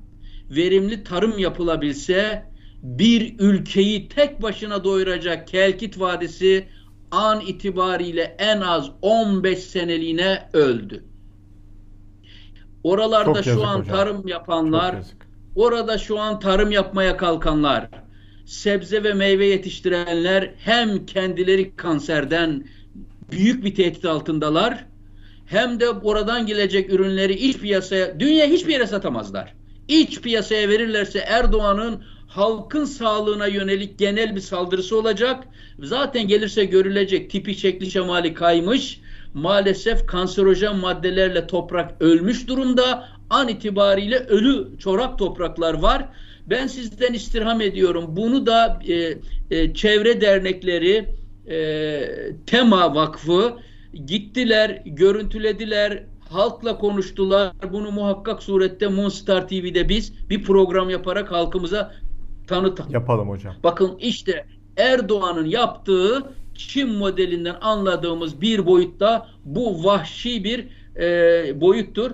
[0.50, 2.42] verimli tarım yapılabilse
[2.82, 6.66] bir ülkeyi tek başına doyuracak Kelkit Vadisi
[7.10, 11.04] an itibariyle en az 15 seneliğine öldü.
[12.84, 13.96] Oralarda şu an hocam.
[13.96, 14.96] tarım yapanlar,
[15.54, 17.88] orada şu an tarım yapmaya kalkanlar,
[18.44, 22.64] sebze ve meyve yetiştirenler hem kendileri kanserden
[23.30, 24.86] büyük bir tehdit altındalar
[25.46, 29.54] hem de oradan gelecek ürünleri iç piyasaya, dünya hiçbir yere satamazlar.
[29.88, 35.44] İç piyasaya verirlerse Erdoğan'ın halkın sağlığına yönelik genel bir saldırısı olacak.
[35.78, 39.00] Zaten gelirse görülecek tipi şekli şemali kaymış.
[39.34, 43.08] Maalesef kanserojen maddelerle toprak ölmüş durumda.
[43.30, 46.08] An itibariyle ölü çorak topraklar var.
[46.46, 48.04] Ben sizden istirham ediyorum.
[48.08, 49.18] Bunu da e,
[49.50, 51.08] e, çevre dernekleri,
[51.50, 52.00] e,
[52.46, 53.56] Tema Vakfı
[54.06, 57.52] gittiler, görüntülediler, halkla konuştular.
[57.72, 61.94] Bunu muhakkak surette Moonstar TV'de biz bir program yaparak halkımıza
[62.46, 62.92] tanıtalım.
[62.92, 63.54] Yapalım hocam.
[63.62, 72.10] Bakın işte Erdoğan'ın yaptığı Çin modelinden anladığımız bir boyutta bu vahşi bir e, boyuttur.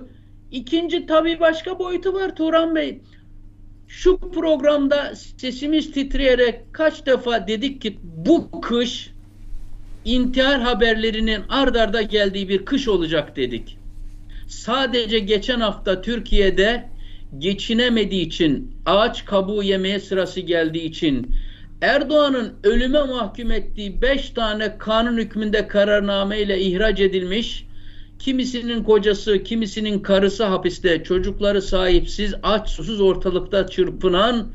[0.51, 3.01] İkinci tabii başka boyutu var Turan Bey.
[3.87, 9.13] Şu programda sesimiz titreyerek kaç defa dedik ki bu kış
[10.05, 13.77] intihar haberlerinin ard arda geldiği bir kış olacak dedik.
[14.47, 16.89] Sadece geçen hafta Türkiye'de
[17.39, 21.35] geçinemediği için, ağaç kabuğu yemeye sırası geldiği için,
[21.81, 27.65] Erdoğan'ın ölüme mahkum ettiği beş tane kanun hükmünde kararname ile ihraç edilmiş,
[28.19, 34.47] kimisinin kocası, kimisinin karısı hapiste, çocukları sahipsiz, aç susuz ortalıkta çırpınan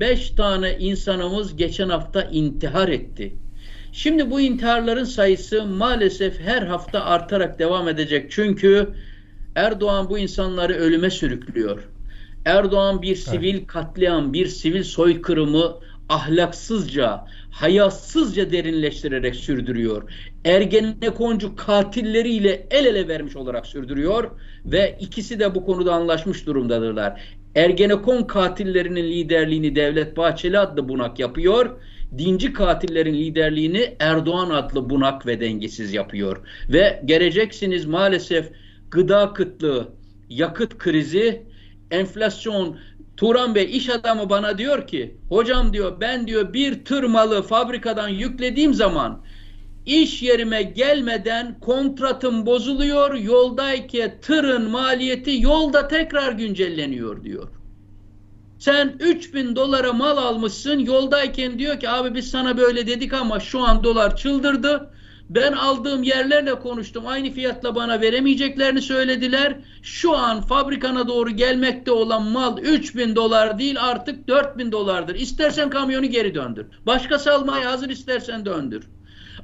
[0.00, 3.34] beş tane insanımız geçen hafta intihar etti.
[3.92, 8.30] Şimdi bu intiharların sayısı maalesef her hafta artarak devam edecek.
[8.30, 8.88] Çünkü
[9.54, 11.93] Erdoğan bu insanları ölüme sürüklüyor.
[12.44, 13.66] Erdoğan bir sivil evet.
[13.66, 15.78] katliam, bir sivil soykırımı
[16.08, 20.12] ahlaksızca, hayasızca derinleştirerek sürdürüyor.
[20.44, 24.30] Ergenekoncu katilleriyle el ele vermiş olarak sürdürüyor
[24.64, 27.20] ve ikisi de bu konuda anlaşmış durumdadırlar.
[27.54, 31.70] Ergenekon katillerinin liderliğini Devlet Bahçeli adlı bunak yapıyor.
[32.18, 36.40] Dinci katillerin liderliğini Erdoğan adlı bunak ve dengesiz yapıyor.
[36.68, 38.50] Ve geleceksiniz maalesef
[38.90, 39.88] gıda kıtlığı,
[40.28, 41.42] yakıt krizi
[41.94, 42.78] enflasyon
[43.16, 48.08] Turan Bey iş adamı bana diyor ki hocam diyor ben diyor bir tır malı fabrikadan
[48.08, 49.22] yüklediğim zaman
[49.86, 57.48] iş yerime gelmeden kontratım bozuluyor yoldayken tırın maliyeti yolda tekrar güncelleniyor diyor.
[58.58, 63.60] Sen 3000 dolara mal almışsın yoldayken diyor ki abi biz sana böyle dedik ama şu
[63.60, 64.90] an dolar çıldırdı
[65.34, 67.06] Ben aldığım yerlerle konuştum.
[67.06, 69.56] Aynı fiyatla bana veremeyeceklerini söylediler.
[69.82, 75.14] Şu an fabrikana doğru gelmekte olan mal 3000 dolar değil artık 4000 dolardır.
[75.14, 76.66] İstersen kamyonu geri döndür.
[76.86, 78.84] Başkası almaya hazır istersen döndür.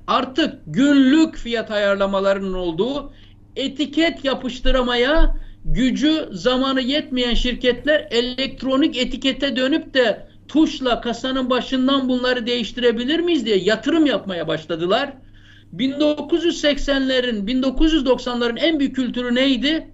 [0.06, 3.12] Artık günlük fiyat ayarlamalarının olduğu
[3.56, 13.20] etiket yapıştıramaya gücü zamanı yetmeyen şirketler elektronik etikete dönüp de tuşla kasanın başından bunları değiştirebilir
[13.20, 15.12] miyiz diye yatırım yapmaya başladılar.
[15.76, 19.90] 1980'lerin, 1990'ların en büyük kültürü neydi?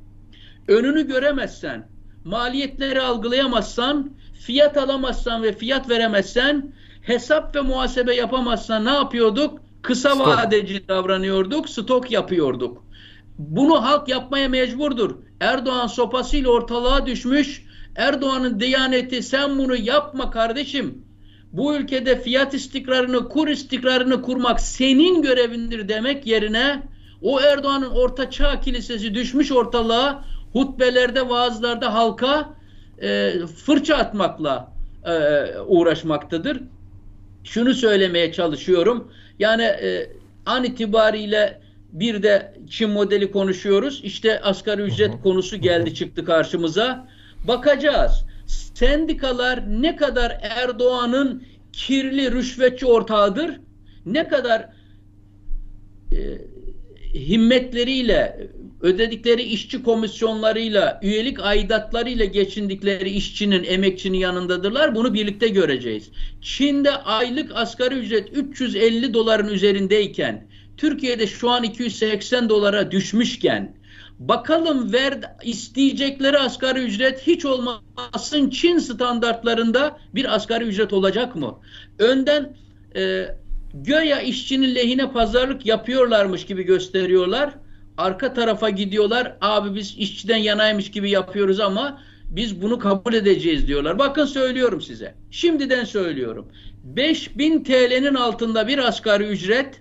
[0.69, 1.89] Önünü göremezsen,
[2.25, 4.11] maliyetleri algılayamazsan,
[4.41, 9.61] fiyat alamazsan ve fiyat veremezsen, hesap ve muhasebe yapamazsan ne yapıyorduk?
[9.83, 10.27] Kısa stok.
[10.27, 12.85] vadeci davranıyorduk, stok yapıyorduk.
[13.39, 15.17] Bunu halk yapmaya mecburdur.
[15.41, 17.67] Erdoğan sopasıyla ortalığa düşmüş.
[17.97, 21.06] Erdoğan'ın diyaneti sen bunu yapma kardeşim.
[21.57, 26.83] Bu ülkede fiyat istikrarını, kur istikrarını kurmak senin görevindir demek yerine
[27.23, 32.55] o Erdoğan'ın orta çağ kilisesi düşmüş ortalığa hutbelerde, vaazlarda halka
[33.03, 33.33] e,
[33.65, 34.73] fırça atmakla
[35.05, 35.13] e,
[35.67, 36.63] uğraşmaktadır.
[37.45, 39.13] Şunu söylemeye çalışıyorum.
[39.39, 40.11] Yani e,
[40.47, 41.61] an itibariyle
[41.93, 44.01] bir de Çin modeli konuşuyoruz.
[44.05, 47.09] İşte asgari ücret konusu geldi çıktı karşımıza.
[47.49, 48.25] Bakacağız.
[48.47, 53.61] Sendikalar ne kadar Erdoğan'ın kirli rüşvetçi ortağıdır,
[54.07, 54.69] ne kadar
[56.13, 56.19] e,
[57.15, 58.49] himmetleriyle,
[58.81, 64.95] ödedikleri işçi komisyonlarıyla, üyelik aidatlarıyla geçindikleri işçinin, emekçinin yanındadırlar.
[64.95, 66.11] Bunu birlikte göreceğiz.
[66.43, 73.77] Çin'de aylık asgari ücret 350 doların üzerindeyken, Türkiye'de şu an 280 dolara düşmüşken,
[74.19, 81.59] bakalım ver isteyecekleri asgari ücret hiç olmasın Çin standartlarında bir asgari ücret olacak mı?
[81.99, 82.57] Önden
[82.97, 83.29] e,
[83.75, 87.55] göya işçinin lehine pazarlık yapıyorlarmış gibi gösteriyorlar.
[87.99, 89.37] Arka tarafa gidiyorlar.
[89.41, 93.99] Abi biz işçiden yanaymış gibi yapıyoruz ama biz bunu kabul edeceğiz diyorlar.
[93.99, 95.15] Bakın söylüyorum size.
[95.31, 96.49] Şimdiden söylüyorum.
[96.85, 99.81] 5000 TL'nin altında bir asgari ücret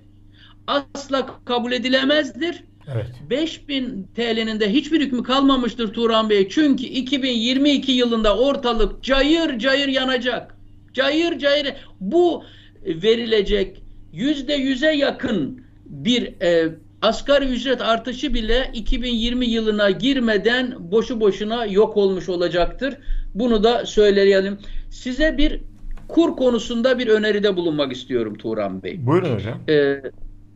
[0.68, 2.64] asla kabul edilemezdir.
[2.94, 3.08] Evet.
[3.30, 6.50] 5000 TL'nin de hiçbir hükmü kalmamıştır Turan Bey.
[6.50, 10.56] Çünkü 2022 yılında ortalık cayır cayır yanacak.
[10.94, 12.44] Cayır cayır bu
[12.86, 21.66] verilecek yüzde yüze yakın bir e, asgari ücret artışı bile 2020 yılına girmeden boşu boşuna
[21.66, 22.98] yok olmuş olacaktır.
[23.36, 24.58] Bunu da söyleyelim.
[24.90, 25.62] Size bir
[26.08, 29.06] kur konusunda bir öneride bulunmak istiyorum Turan Bey.
[29.06, 29.60] Buyurun hocam.
[29.70, 30.02] Ee,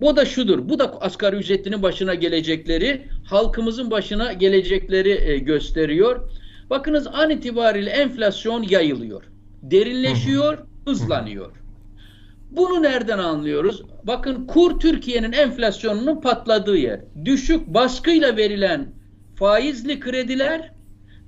[0.02, 0.70] bu da şudur.
[0.70, 6.30] Bu da asgari ücretlinin başına gelecekleri, halkımızın başına gelecekleri e, gösteriyor.
[6.70, 9.24] Bakınız an itibariyle enflasyon yayılıyor.
[9.62, 11.52] Derinleşiyor, hızlanıyor.
[12.52, 13.84] Bunu nereden anlıyoruz?
[14.04, 17.00] Bakın kur Türkiye'nin enflasyonunun patladığı yer.
[17.26, 18.88] Düşük baskıyla verilen
[19.36, 20.72] faizli krediler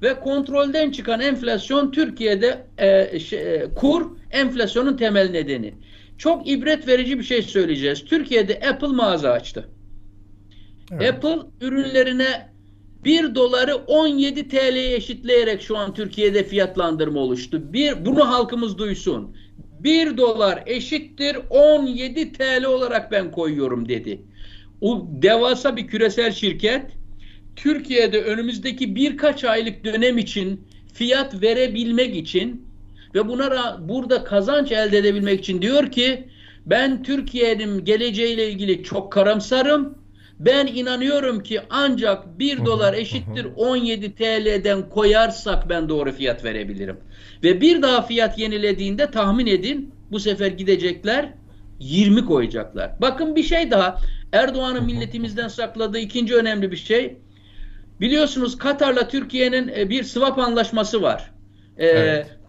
[0.02, 5.74] ve kontrolden çıkan enflasyon Türkiye'de e, şey, e, kur enflasyonun temel nedeni.
[6.22, 8.06] Çok ibret verici bir şey söyleyeceğiz.
[8.06, 9.70] Türkiye'de Apple mağaza açtı.
[10.92, 11.14] Evet.
[11.14, 12.54] Apple ürünlerine
[13.04, 17.74] 1 doları 17 TL'ye eşitleyerek şu an Türkiye'de fiyatlandırma oluştu.
[17.74, 19.36] Bir, bunu halkımız duysun.
[19.80, 24.22] 1 dolar eşittir 17 TL olarak ben koyuyorum dedi.
[24.82, 26.86] O devasa bir küresel şirket
[27.56, 32.71] Türkiye'de önümüzdeki birkaç aylık dönem için fiyat verebilmek için
[33.16, 36.28] ve buna burada kazanç elde edebilmek için diyor ki
[36.66, 40.02] ben Türkiye'nin geleceğiyle ilgili çok karamsarım.
[40.40, 46.98] Ben inanıyorum ki ancak 1 dolar eşittir 17 TL'den koyarsak ben doğru fiyat verebilirim.
[47.44, 51.34] Ve bir daha fiyat yenilediğinde tahmin edin bu sefer gidecekler
[51.80, 52.92] 20 koyacaklar.
[53.02, 53.98] Bakın bir şey daha
[54.34, 57.18] Erdoğan'ın milletimizden sakladığı ikinci önemli bir şey.
[58.00, 61.32] Biliyorsunuz Katar'la Türkiye'nin e, bir swap anlaşması var.
[61.78, 62.41] Ee, evet.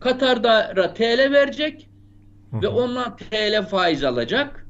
[0.00, 1.88] Katar'da TL verecek
[2.50, 2.62] hı hı.
[2.62, 4.66] ve ondan TL faiz alacak.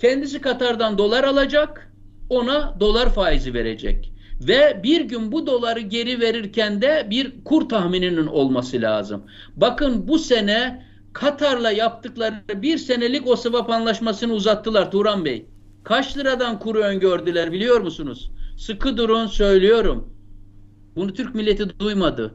[0.00, 1.92] Kendisi Katar'dan dolar alacak.
[2.28, 4.12] Ona dolar faizi verecek.
[4.40, 9.24] Ve bir gün bu doları geri verirken de bir kur tahmininin olması lazım.
[9.56, 15.46] Bakın bu sene Katar'la yaptıkları bir senelik o swap anlaşmasını uzattılar Turan Bey.
[15.84, 18.30] Kaç liradan kuru öngördüler biliyor musunuz?
[18.58, 20.14] Sıkı durun söylüyorum.
[20.96, 22.34] Bunu Türk milleti duymadı.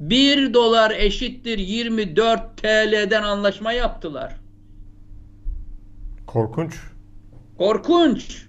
[0.00, 4.36] 1 dolar eşittir 24 TL'den anlaşma yaptılar.
[6.26, 6.74] Korkunç.
[7.58, 8.48] Korkunç.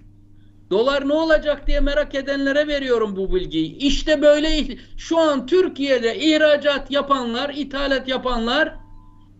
[0.70, 3.76] Dolar ne olacak diye merak edenlere veriyorum bu bilgiyi.
[3.76, 8.74] İşte böyle şu an Türkiye'de ihracat yapanlar, ithalat yapanlar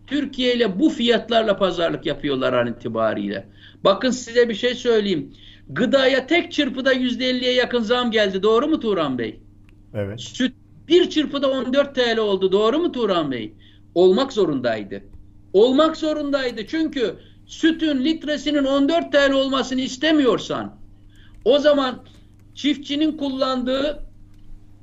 [0.07, 3.47] Türkiye ile bu fiyatlarla pazarlık yapıyorlar an itibariyle.
[3.83, 5.33] Bakın size bir şey söyleyeyim.
[5.69, 8.43] Gıdaya tek çırpıda %50'ye yakın zam geldi.
[8.43, 9.39] Doğru mu Turan Bey?
[9.93, 10.21] Evet.
[10.21, 10.53] Süt
[10.91, 12.51] bir çırpıda 14 TL oldu.
[12.51, 13.53] Doğru mu Turan Bey?
[13.95, 15.03] Olmak zorundaydı.
[15.53, 16.67] Olmak zorundaydı.
[16.67, 17.15] Çünkü
[17.45, 20.75] sütün litresinin 14 TL olmasını istemiyorsan
[21.45, 22.03] o zaman
[22.55, 24.03] çiftçinin kullandığı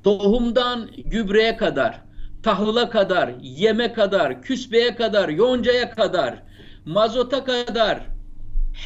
[0.03, 2.01] tohumdan gübreye kadar,
[2.43, 6.43] tahıla kadar, yeme kadar, küsbeye kadar, yoncaya kadar,
[6.85, 7.99] mazota kadar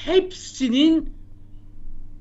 [0.06, 1.14] hepsinin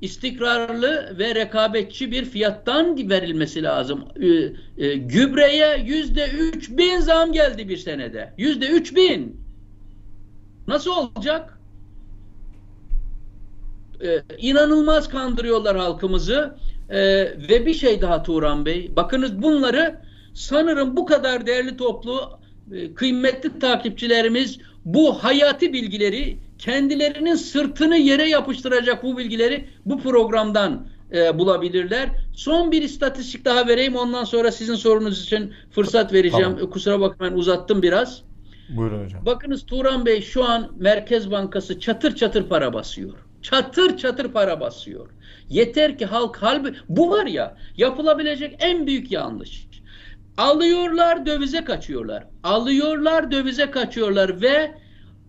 [0.03, 4.05] istikrarlı ve rekabetçi bir fiyattan verilmesi lazım.
[4.15, 8.33] Ee, e, gübreye yüzde üç bin zam geldi bir senede.
[8.37, 9.37] Yüzde üç bin.
[10.67, 11.59] Nasıl olacak?
[14.03, 16.55] Ee, inanılmaz kandırıyorlar halkımızı.
[16.89, 16.99] Ee,
[17.49, 18.91] ve bir şey daha Turan Bey.
[18.95, 20.01] Bakınız bunları
[20.33, 22.39] sanırım bu kadar değerli toplu
[22.73, 31.39] e, kıymetli takipçilerimiz bu hayati bilgileri kendilerinin sırtını yere yapıştıracak bu bilgileri bu programdan e,
[31.39, 32.09] bulabilirler.
[32.33, 33.95] Son bir istatistik daha vereyim.
[33.95, 36.55] Ondan sonra sizin sorunuz için fırsat vereceğim.
[36.55, 36.69] Tamam.
[36.69, 38.21] Kusura bakmayın uzattım biraz.
[38.69, 39.25] Buyurun hocam.
[39.25, 43.13] Bakınız Turan Bey şu an Merkez Bankası çatır çatır para basıyor.
[43.41, 45.09] Çatır çatır para basıyor.
[45.49, 49.67] Yeter ki halk halbi bu var ya yapılabilecek en büyük yanlış.
[50.37, 52.27] Alıyorlar dövize kaçıyorlar.
[52.43, 54.82] Alıyorlar dövize kaçıyorlar ve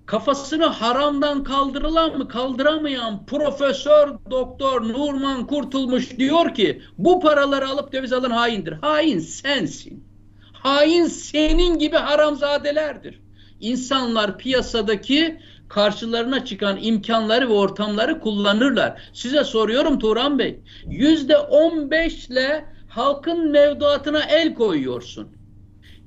[0.07, 8.13] kafasını haramdan kaldırılan mı kaldıramayan Profesör Doktor Nurman Kurtulmuş diyor ki bu paraları alıp döviz
[8.13, 8.73] alın haindir.
[8.73, 10.05] Hain sensin.
[10.53, 13.21] Hain senin gibi haramzadelerdir.
[13.61, 15.39] İnsanlar piyasadaki
[15.69, 19.03] karşılarına çıkan imkanları ve ortamları kullanırlar.
[19.13, 20.61] Size soruyorum Turan Bey.
[20.87, 25.29] Yüzde on beşle halkın mevduatına el koyuyorsun.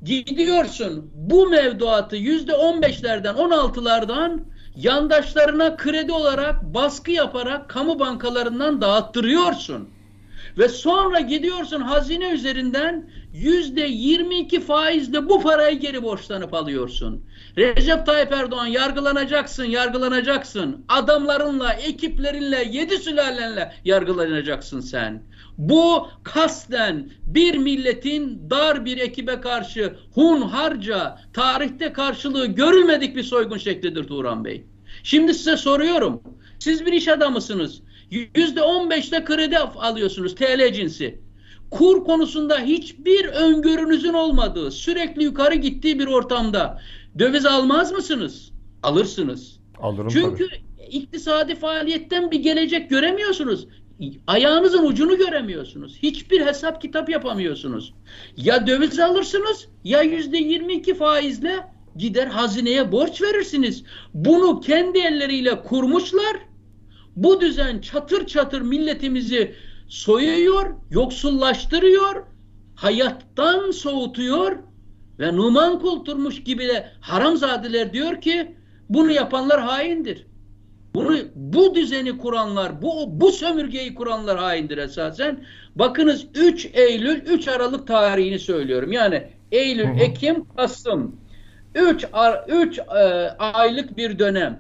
[0.04, 4.46] Gidiyorsun bu mevduatı yüzde on beşlerden on altılardan
[4.76, 9.90] yandaşlarına kredi olarak baskı yaparak kamu bankalarından dağıttırıyorsun.
[10.58, 17.26] Ve sonra gidiyorsun hazine üzerinden yüzde 22 faizle bu parayı geri borçlanıp alıyorsun.
[17.58, 20.86] Recep Tayyip Erdoğan yargılanacaksın, yargılanacaksın.
[20.90, 25.24] Adamlarınla, ekiplerinle, yedi sülalenle yargılanacaksın sen.
[25.58, 34.04] Bu kasten bir milletin dar bir ekibe karşı hunharca tarihte karşılığı görülmedik bir soygun şeklidir
[34.04, 34.66] Turan Bey.
[35.04, 36.22] Şimdi size soruyorum.
[36.60, 37.82] Siz bir iş adamısınız.
[38.36, 41.20] Yüzde on beşte kredi alıyorsunuz TL cinsi.
[41.72, 46.82] Kur konusunda hiçbir öngörünüzün olmadığı, sürekli yukarı gittiği bir ortamda
[47.20, 48.52] döviz almaz mısınız?
[48.84, 49.60] Alırsınız.
[49.80, 50.88] Alırım Çünkü tabii.
[50.90, 53.68] iktisadi faaliyetten bir gelecek göremiyorsunuz.
[54.28, 55.98] Ayağınızın ucunu göremiyorsunuz.
[56.04, 57.94] Hiçbir hesap kitap yapamıyorsunuz.
[58.38, 61.68] Ya döviz alırsınız ya yüzde 22 faizle
[61.98, 63.84] gider hazineye borç verirsiniz.
[64.14, 66.38] Bunu kendi elleriyle kurmuşlar.
[67.16, 69.56] Bu düzen çatır çatır milletimizi
[69.88, 72.26] soyuyor, yoksullaştırıyor,
[72.76, 74.58] hayattan soğutuyor
[75.20, 78.56] ve Numan Kulturmuş gibi de haramzadeler diyor ki
[78.90, 80.28] bunu yapanlar haindir.
[80.98, 85.46] Bunu bu düzeni kuranlar, bu bu sömürgeyi kuranlar haindir esasen.
[85.76, 88.92] Bakınız 3 Eylül 3 Aralık tarihini söylüyorum.
[88.92, 90.00] Yani Eylül, Hı hı.
[90.00, 91.16] Ekim, Kasım
[91.76, 92.06] 3
[92.48, 92.80] 3
[93.40, 94.60] aylık bir dönem.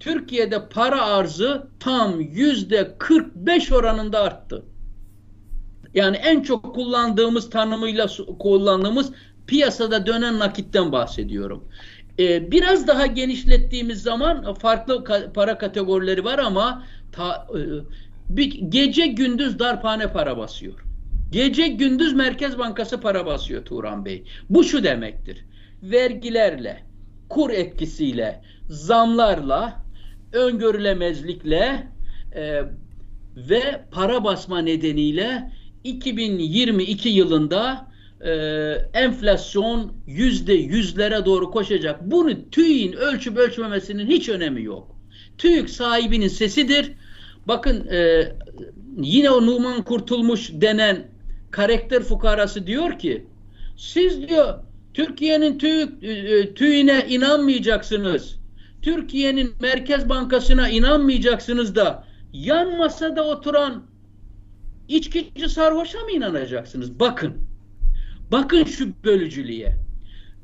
[0.00, 4.62] Türkiye'de para arzı tam yüzde 45 oranında arttı.
[5.94, 8.08] Yani en çok kullandığımız tanımıyla
[8.38, 9.12] kullandığımız
[9.46, 11.64] piyasada dönen nakitten bahsediyorum.
[12.18, 17.60] Ee, biraz daha genişlettiğimiz zaman farklı ka- para kategorileri var ama ta- e,
[18.28, 20.74] bir gece gündüz darphane para basıyor.
[21.32, 24.24] Gece gündüz Merkez Bankası para basıyor Turan Bey.
[24.50, 25.44] Bu şu demektir.
[25.82, 26.82] Vergilerle,
[27.28, 29.82] kur etkisiyle, zamlarla,
[30.32, 31.88] öngörülemezlikle
[32.34, 32.62] e,
[33.36, 35.52] ve para basma nedeniyle
[35.84, 37.93] 2022 yılında
[38.24, 38.30] e,
[38.94, 42.02] enflasyon yüzde yüzlere doğru koşacak.
[42.02, 44.96] Bunu TÜİ'nin ölçüp ölçmemesinin hiç önemi yok.
[45.38, 46.92] TÜİK sahibinin sesidir.
[47.48, 48.28] Bakın e,
[49.00, 51.08] yine o Numan Kurtulmuş denen
[51.50, 53.26] karakter fukarası diyor ki
[53.76, 54.54] siz diyor
[54.94, 58.38] Türkiye'nin TÜİK, e, TÜİ'ne inanmayacaksınız.
[58.82, 63.84] Türkiye'nin Merkez Bankası'na inanmayacaksınız da yan masada oturan
[64.88, 67.00] içkici sarhoşa mı inanacaksınız?
[67.00, 67.53] Bakın.
[68.34, 69.76] Bakın şu bölücülüğe.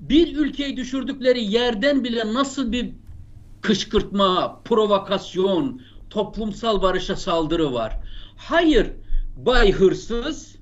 [0.00, 2.90] Bir ülkeyi düşürdükleri yerden bile nasıl bir
[3.60, 5.80] kışkırtma, provokasyon,
[6.10, 7.98] toplumsal barışa saldırı var.
[8.36, 8.86] Hayır,
[9.36, 10.56] bay hırsız,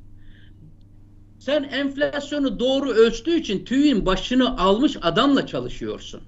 [1.39, 6.21] sen enflasyonu doğru ölçtüğü için TÜİ'nin başını almış adamla çalışıyorsun.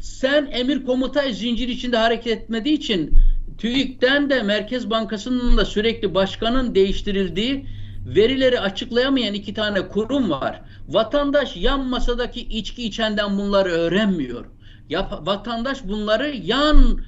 [0.00, 3.10] Sen emir komuta zincir içinde hareket etmediği için
[3.58, 7.66] TÜİK'ten de Merkez Bankası'nın da sürekli başkanın değiştirildiği
[8.06, 10.62] verileri açıklayamayan iki tane kurum var.
[10.88, 14.44] Vatandaş yan masadaki içki içenden bunları öğrenmiyor.
[14.88, 17.00] Ya, vatandaş bunları yan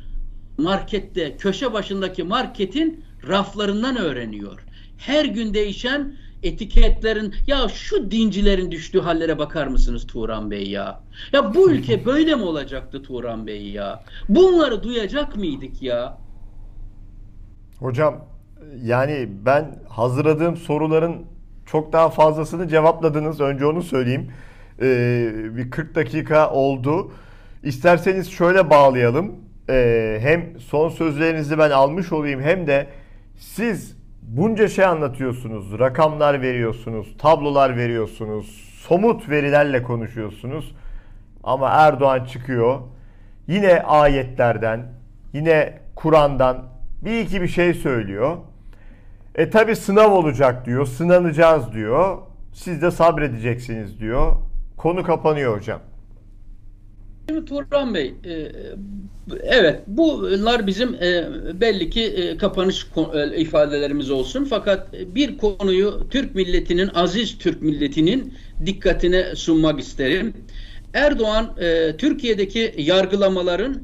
[0.58, 4.64] markette, köşe başındaki marketin raflarından öğreniyor.
[4.98, 11.00] Her gün değişen etiketlerin ya şu dincilerin düştüğü hallere bakar mısınız Turan Bey ya?
[11.32, 14.04] Ya bu ülke böyle mi olacaktı Turan Bey ya?
[14.28, 16.18] Bunları duyacak mıydık ya?
[17.78, 18.37] Hocam
[18.82, 21.26] yani ben hazırladığım soruların
[21.66, 23.40] çok daha fazlasını cevapladınız.
[23.40, 24.30] Önce onu söyleyeyim.
[24.82, 27.12] Ee, bir 40 dakika oldu.
[27.62, 29.34] İsterseniz şöyle bağlayalım.
[29.70, 32.86] Ee, hem son sözlerinizi ben almış olayım hem de
[33.36, 35.78] siz bunca şey anlatıyorsunuz.
[35.78, 38.46] Rakamlar veriyorsunuz, tablolar veriyorsunuz,
[38.80, 40.74] somut verilerle konuşuyorsunuz.
[41.44, 42.80] Ama Erdoğan çıkıyor.
[43.46, 44.86] Yine ayetlerden,
[45.32, 46.64] yine Kur'an'dan
[47.02, 48.36] bir iki bir şey söylüyor.
[49.38, 52.18] E tabi sınav olacak diyor, sınanacağız diyor.
[52.52, 54.32] Siz de sabredeceksiniz diyor.
[54.76, 55.80] Konu kapanıyor hocam.
[57.28, 58.52] Şimdi Turan Bey, e,
[59.42, 61.28] evet bunlar bizim e,
[61.60, 62.86] belli ki e, kapanış
[63.36, 64.44] ifadelerimiz olsun.
[64.44, 68.34] Fakat bir konuyu Türk milletinin, aziz Türk milletinin
[68.66, 70.32] dikkatine sunmak isterim.
[70.94, 71.54] Erdoğan
[71.98, 73.82] Türkiye'deki yargılamaların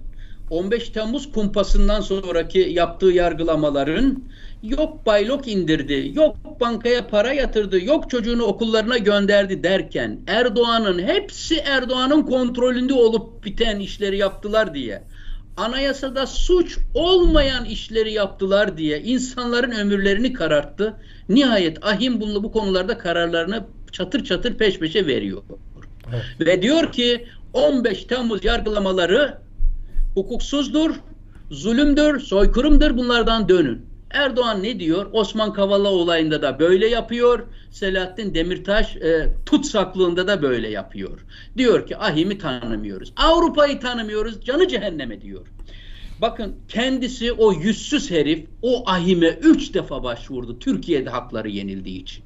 [0.50, 4.24] 15 Temmuz kumpasından sonraki yaptığı yargılamaların
[4.64, 12.22] yok baylok indirdi, yok bankaya para yatırdı, yok çocuğunu okullarına gönderdi derken Erdoğan'ın hepsi Erdoğan'ın
[12.22, 15.02] kontrolünde olup biten işleri yaptılar diye
[15.56, 20.94] anayasada suç olmayan işleri yaptılar diye insanların ömürlerini kararttı.
[21.28, 25.42] Nihayet ahim bunu bu konularda kararlarını çatır çatır peş peşe veriyor.
[26.12, 26.22] Evet.
[26.40, 29.38] Ve diyor ki 15 Temmuz yargılamaları
[30.14, 30.94] hukuksuzdur,
[31.50, 33.93] zulümdür, soykırımdır bunlardan dönün.
[34.14, 35.06] Erdoğan ne diyor?
[35.12, 37.46] Osman Kavala olayında da böyle yapıyor.
[37.70, 41.20] Selahattin Demirtaş e, tutsaklığında da böyle yapıyor.
[41.56, 43.12] Diyor ki ahimi tanımıyoruz.
[43.16, 44.44] Avrupa'yı tanımıyoruz.
[44.44, 45.46] Canı cehenneme diyor.
[46.20, 50.58] Bakın kendisi o yüzsüz herif o ahime üç defa başvurdu.
[50.58, 52.24] Türkiye'de hakları yenildiği için.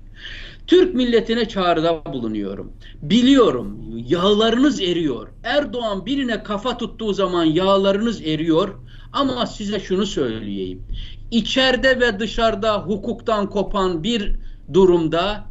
[0.66, 2.72] Türk milletine çağrıda bulunuyorum.
[3.02, 3.78] Biliyorum
[4.08, 5.28] yağlarınız eriyor.
[5.44, 8.74] Erdoğan birine kafa tuttuğu zaman yağlarınız eriyor.
[9.12, 10.82] Ama size şunu söyleyeyim.
[11.30, 14.36] İçeride ve dışarıda hukuktan kopan bir
[14.72, 15.44] durumda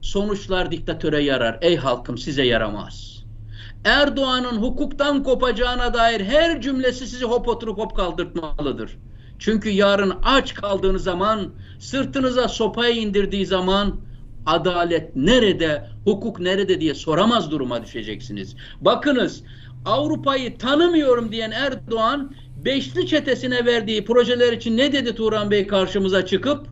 [0.00, 1.58] sonuçlar diktatöre yarar.
[1.60, 3.24] Ey halkım size yaramaz.
[3.84, 8.96] Erdoğan'ın hukuktan kopacağına dair her cümlesi sizi hop oturup hop kaldırtmalıdır.
[9.38, 14.00] Çünkü yarın aç kaldığınız zaman, sırtınıza sopayı indirdiği zaman
[14.46, 18.56] adalet nerede, hukuk nerede diye soramaz duruma düşeceksiniz.
[18.80, 19.42] Bakınız
[19.84, 22.34] Avrupa'yı tanımıyorum diyen Erdoğan
[22.64, 26.66] beşli çetesine verdiği projeler için ne dedi Turan Bey karşımıza çıkıp?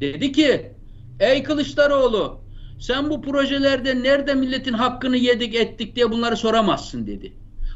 [0.00, 0.72] Dedi ki
[1.20, 2.40] ey Kılıçdaroğlu
[2.80, 7.32] sen bu projelerde nerede milletin hakkını yedik ettik diye bunları soramazsın dedi.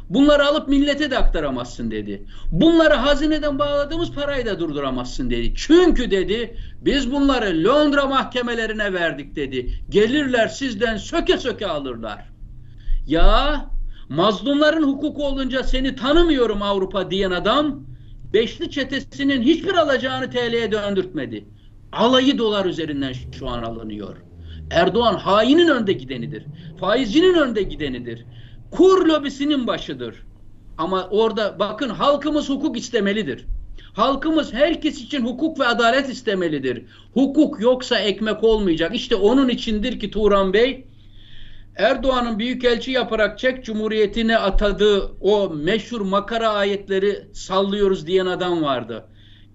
[0.09, 2.23] Bunları alıp millete de aktaramazsın dedi.
[2.51, 5.53] Bunları hazineden bağladığımız parayı da durduramazsın dedi.
[5.57, 9.71] Çünkü dedi biz bunları Londra mahkemelerine verdik dedi.
[9.89, 12.29] Gelirler sizden söke söke alırlar.
[13.07, 13.67] Ya
[14.09, 17.85] mazlumların hukuku olunca seni tanımıyorum Avrupa diyen adam
[18.33, 21.45] beşli çetesinin hiçbir alacağını TL'ye döndürtmedi.
[21.93, 24.17] Alayı dolar üzerinden şu an alınıyor.
[24.71, 26.45] Erdoğan hainin önde gidenidir.
[26.81, 28.25] Faizcinin önde gidenidir.
[28.71, 30.23] Kur lobisinin başıdır.
[30.79, 33.47] Ama orada bakın halkımız hukuk istemelidir.
[33.93, 36.83] Halkımız herkes için hukuk ve adalet istemelidir.
[37.15, 38.95] Hukuk yoksa ekmek olmayacak.
[38.95, 40.87] İşte onun içindir ki Turan Bey
[41.77, 49.05] Erdoğan'ın büyükelçi yaparak Çek Cumhuriyeti'ne atadığı o meşhur makara ayetleri sallıyoruz diyen adam vardı.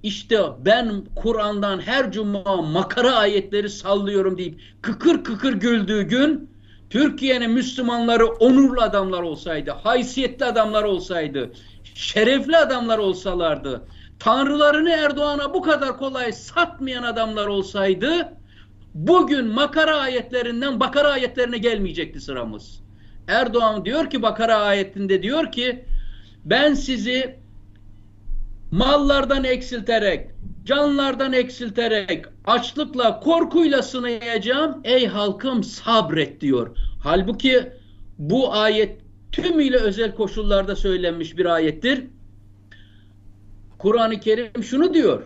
[0.04, 6.50] İşte ben Kur'an'dan her cuma makara ayetleri sallıyorum deyip kıkır kıkır güldüğü gün
[6.90, 11.52] Türkiye'nin Müslümanları onurlu adamlar olsaydı, haysiyetli adamlar olsaydı,
[11.84, 13.88] şerefli adamlar olsalardı,
[14.20, 18.39] tanrılarını Erdoğan'a bu kadar kolay satmayan adamlar olsaydı
[18.94, 22.82] bugün makara ayetlerinden bakara ayetlerine gelmeyecekti sıramız.
[23.28, 25.86] Erdoğan diyor ki bakara ayetinde diyor ki
[26.46, 27.36] ben sizi
[28.72, 30.30] mallardan eksilterek,
[30.66, 34.82] canlardan eksilterek, açlıkla, korkuyla sınayacağım.
[34.84, 36.78] Ey halkım sabret diyor.
[37.04, 37.70] Halbuki
[38.18, 42.04] bu ayet tümüyle özel koşullarda söylenmiş bir ayettir.
[43.78, 45.24] Kur'an-ı Kerim şunu diyor.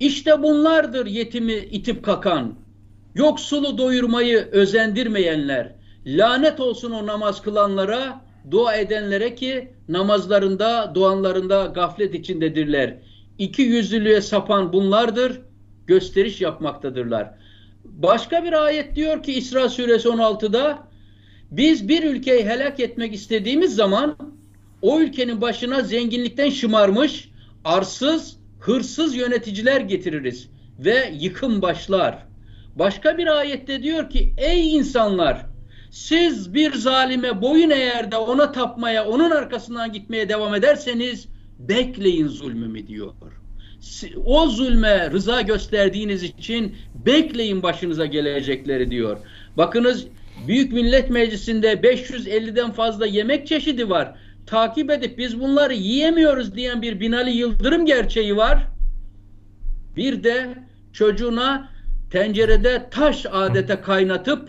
[0.00, 2.54] İşte bunlardır yetimi itip kakan,
[3.14, 5.72] yoksulu doyurmayı özendirmeyenler.
[6.06, 12.96] Lanet olsun o namaz kılanlara, dua edenlere ki namazlarında, duanlarında gaflet içindedirler.
[13.38, 15.40] İki yüzlülüğe sapan bunlardır,
[15.86, 17.34] gösteriş yapmaktadırlar.
[17.84, 20.78] Başka bir ayet diyor ki İsra suresi 16'da
[21.50, 24.16] biz bir ülkeyi helak etmek istediğimiz zaman
[24.82, 27.30] o ülkenin başına zenginlikten şımarmış,
[27.64, 30.48] arsız, hırsız yöneticiler getiririz
[30.78, 32.31] ve yıkım başlar.
[32.76, 35.46] Başka bir ayette diyor ki ey insanlar
[35.90, 42.86] siz bir zalime boyun eğer de ona tapmaya, onun arkasından gitmeye devam ederseniz bekleyin zulmümü
[42.86, 43.12] diyor.
[44.24, 49.16] O zulme rıza gösterdiğiniz için bekleyin başınıza gelecekleri diyor.
[49.56, 50.06] Bakınız
[50.46, 54.16] Büyük Millet Meclisi'nde 550'den fazla yemek çeşidi var.
[54.46, 58.66] Takip edip biz bunları yiyemiyoruz diyen bir Binali Yıldırım gerçeği var.
[59.96, 60.54] Bir de
[60.92, 61.71] çocuğuna
[62.12, 64.48] tencerede taş adete kaynatıp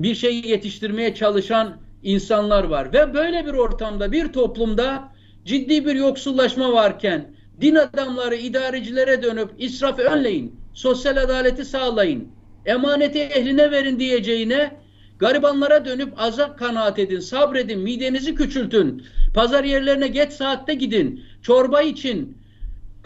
[0.00, 2.92] bir şey yetiştirmeye çalışan insanlar var.
[2.92, 5.12] Ve böyle bir ortamda, bir toplumda
[5.44, 12.28] ciddi bir yoksullaşma varken din adamları idarecilere dönüp israfı önleyin, sosyal adaleti sağlayın,
[12.66, 14.76] emaneti ehline verin diyeceğine
[15.18, 19.02] garibanlara dönüp azak kanaat edin, sabredin, midenizi küçültün,
[19.34, 22.36] pazar yerlerine geç saatte gidin, çorba için,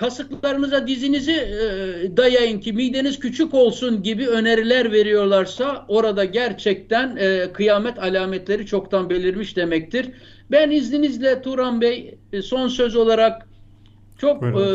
[0.03, 7.99] kasıklarınıza dizinizi e, dayayın ki mideniz küçük olsun gibi öneriler veriyorlarsa orada gerçekten e, kıyamet
[7.99, 10.11] alametleri çoktan belirmiş demektir.
[10.51, 13.49] Ben izninizle Turan Bey e, son söz olarak
[14.19, 14.67] çok e,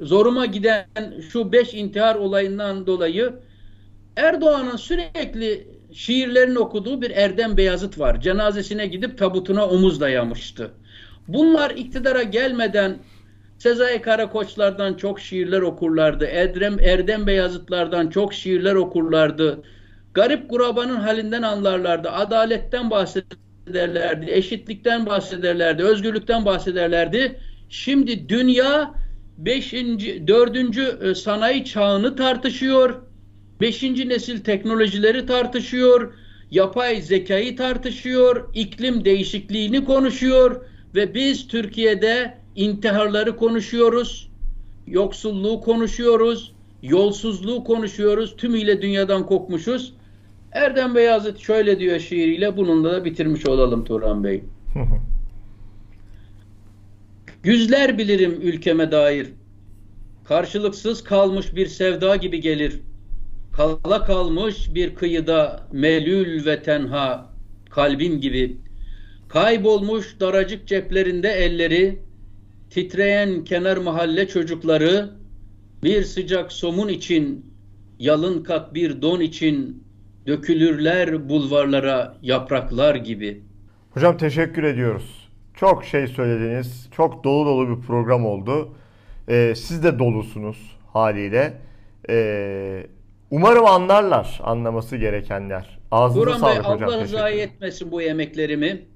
[0.00, 0.86] zoruma giden
[1.32, 3.32] şu beş intihar olayından dolayı
[4.16, 8.20] Erdoğan'ın sürekli şiirlerini okuduğu bir Erdem Beyazıt var.
[8.20, 10.70] Cenazesine gidip tabutuna omuz dayamıştı.
[11.28, 12.98] Bunlar iktidara gelmeden
[13.58, 16.24] Sezai Karakoçlardan çok şiirler okurlardı.
[16.24, 19.62] Erdem, Erdem Beyazıtlardan çok şiirler okurlardı.
[20.14, 22.10] Garip kurabanın halinden anlarlardı.
[22.10, 24.30] Adaletten bahsederlerdi.
[24.30, 25.82] Eşitlikten bahsederlerdi.
[25.82, 27.40] Özgürlükten bahsederlerdi.
[27.68, 28.94] Şimdi dünya
[29.38, 29.72] 5.
[29.72, 31.18] 4.
[31.18, 33.02] sanayi çağını tartışıyor.
[33.60, 33.82] 5.
[33.82, 36.14] nesil teknolojileri tartışıyor.
[36.50, 38.50] Yapay zekayı tartışıyor.
[38.54, 44.30] iklim değişikliğini konuşuyor ve biz Türkiye'de intiharları konuşuyoruz,
[44.86, 46.52] yoksulluğu konuşuyoruz,
[46.82, 49.94] yolsuzluğu konuşuyoruz, tümüyle dünyadan kopmuşuz.
[50.52, 54.44] Erdem Beyazıt şöyle diyor şiiriyle, bununla da bitirmiş olalım Turan Bey.
[57.44, 59.28] Yüzler bilirim ülkeme dair,
[60.24, 62.80] karşılıksız kalmış bir sevda gibi gelir.
[63.52, 67.30] Kala kalmış bir kıyıda melül ve tenha,
[67.70, 68.56] kalbim gibi.
[69.28, 71.98] Kaybolmuş daracık ceplerinde elleri,
[72.70, 75.10] titreyen kenar mahalle çocukları
[75.82, 77.52] bir sıcak somun için,
[77.98, 79.84] yalın kat bir don için
[80.26, 83.42] dökülürler bulvarlara yapraklar gibi.
[83.90, 85.28] Hocam teşekkür ediyoruz.
[85.54, 86.88] Çok şey söylediniz.
[86.96, 88.74] Çok dolu dolu bir program oldu.
[89.28, 91.60] Ee, siz de dolusunuz haliyle.
[92.10, 92.86] Ee,
[93.30, 95.78] umarım anlarlar anlaması gerekenler.
[95.90, 96.88] Ağzınıza Duran sağlık Bey, hocam.
[96.88, 98.86] Allah zayi etmesin bu emeklerimi.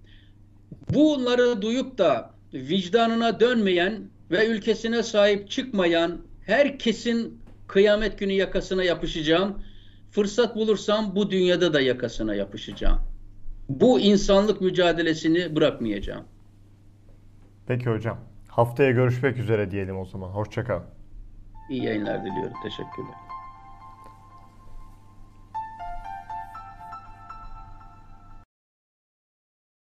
[0.95, 9.63] Bunları duyup da vicdanına dönmeyen ve ülkesine sahip çıkmayan herkesin kıyamet günü yakasına yapışacağım.
[10.11, 12.99] Fırsat bulursam bu dünyada da yakasına yapışacağım.
[13.69, 16.25] Bu insanlık mücadelesini bırakmayacağım.
[17.67, 18.19] Peki hocam.
[18.49, 20.29] Haftaya görüşmek üzere diyelim o zaman.
[20.29, 20.85] Hoşçakalın.
[21.71, 22.57] İyi yayınlar diliyorum.
[22.63, 23.30] Teşekkürler.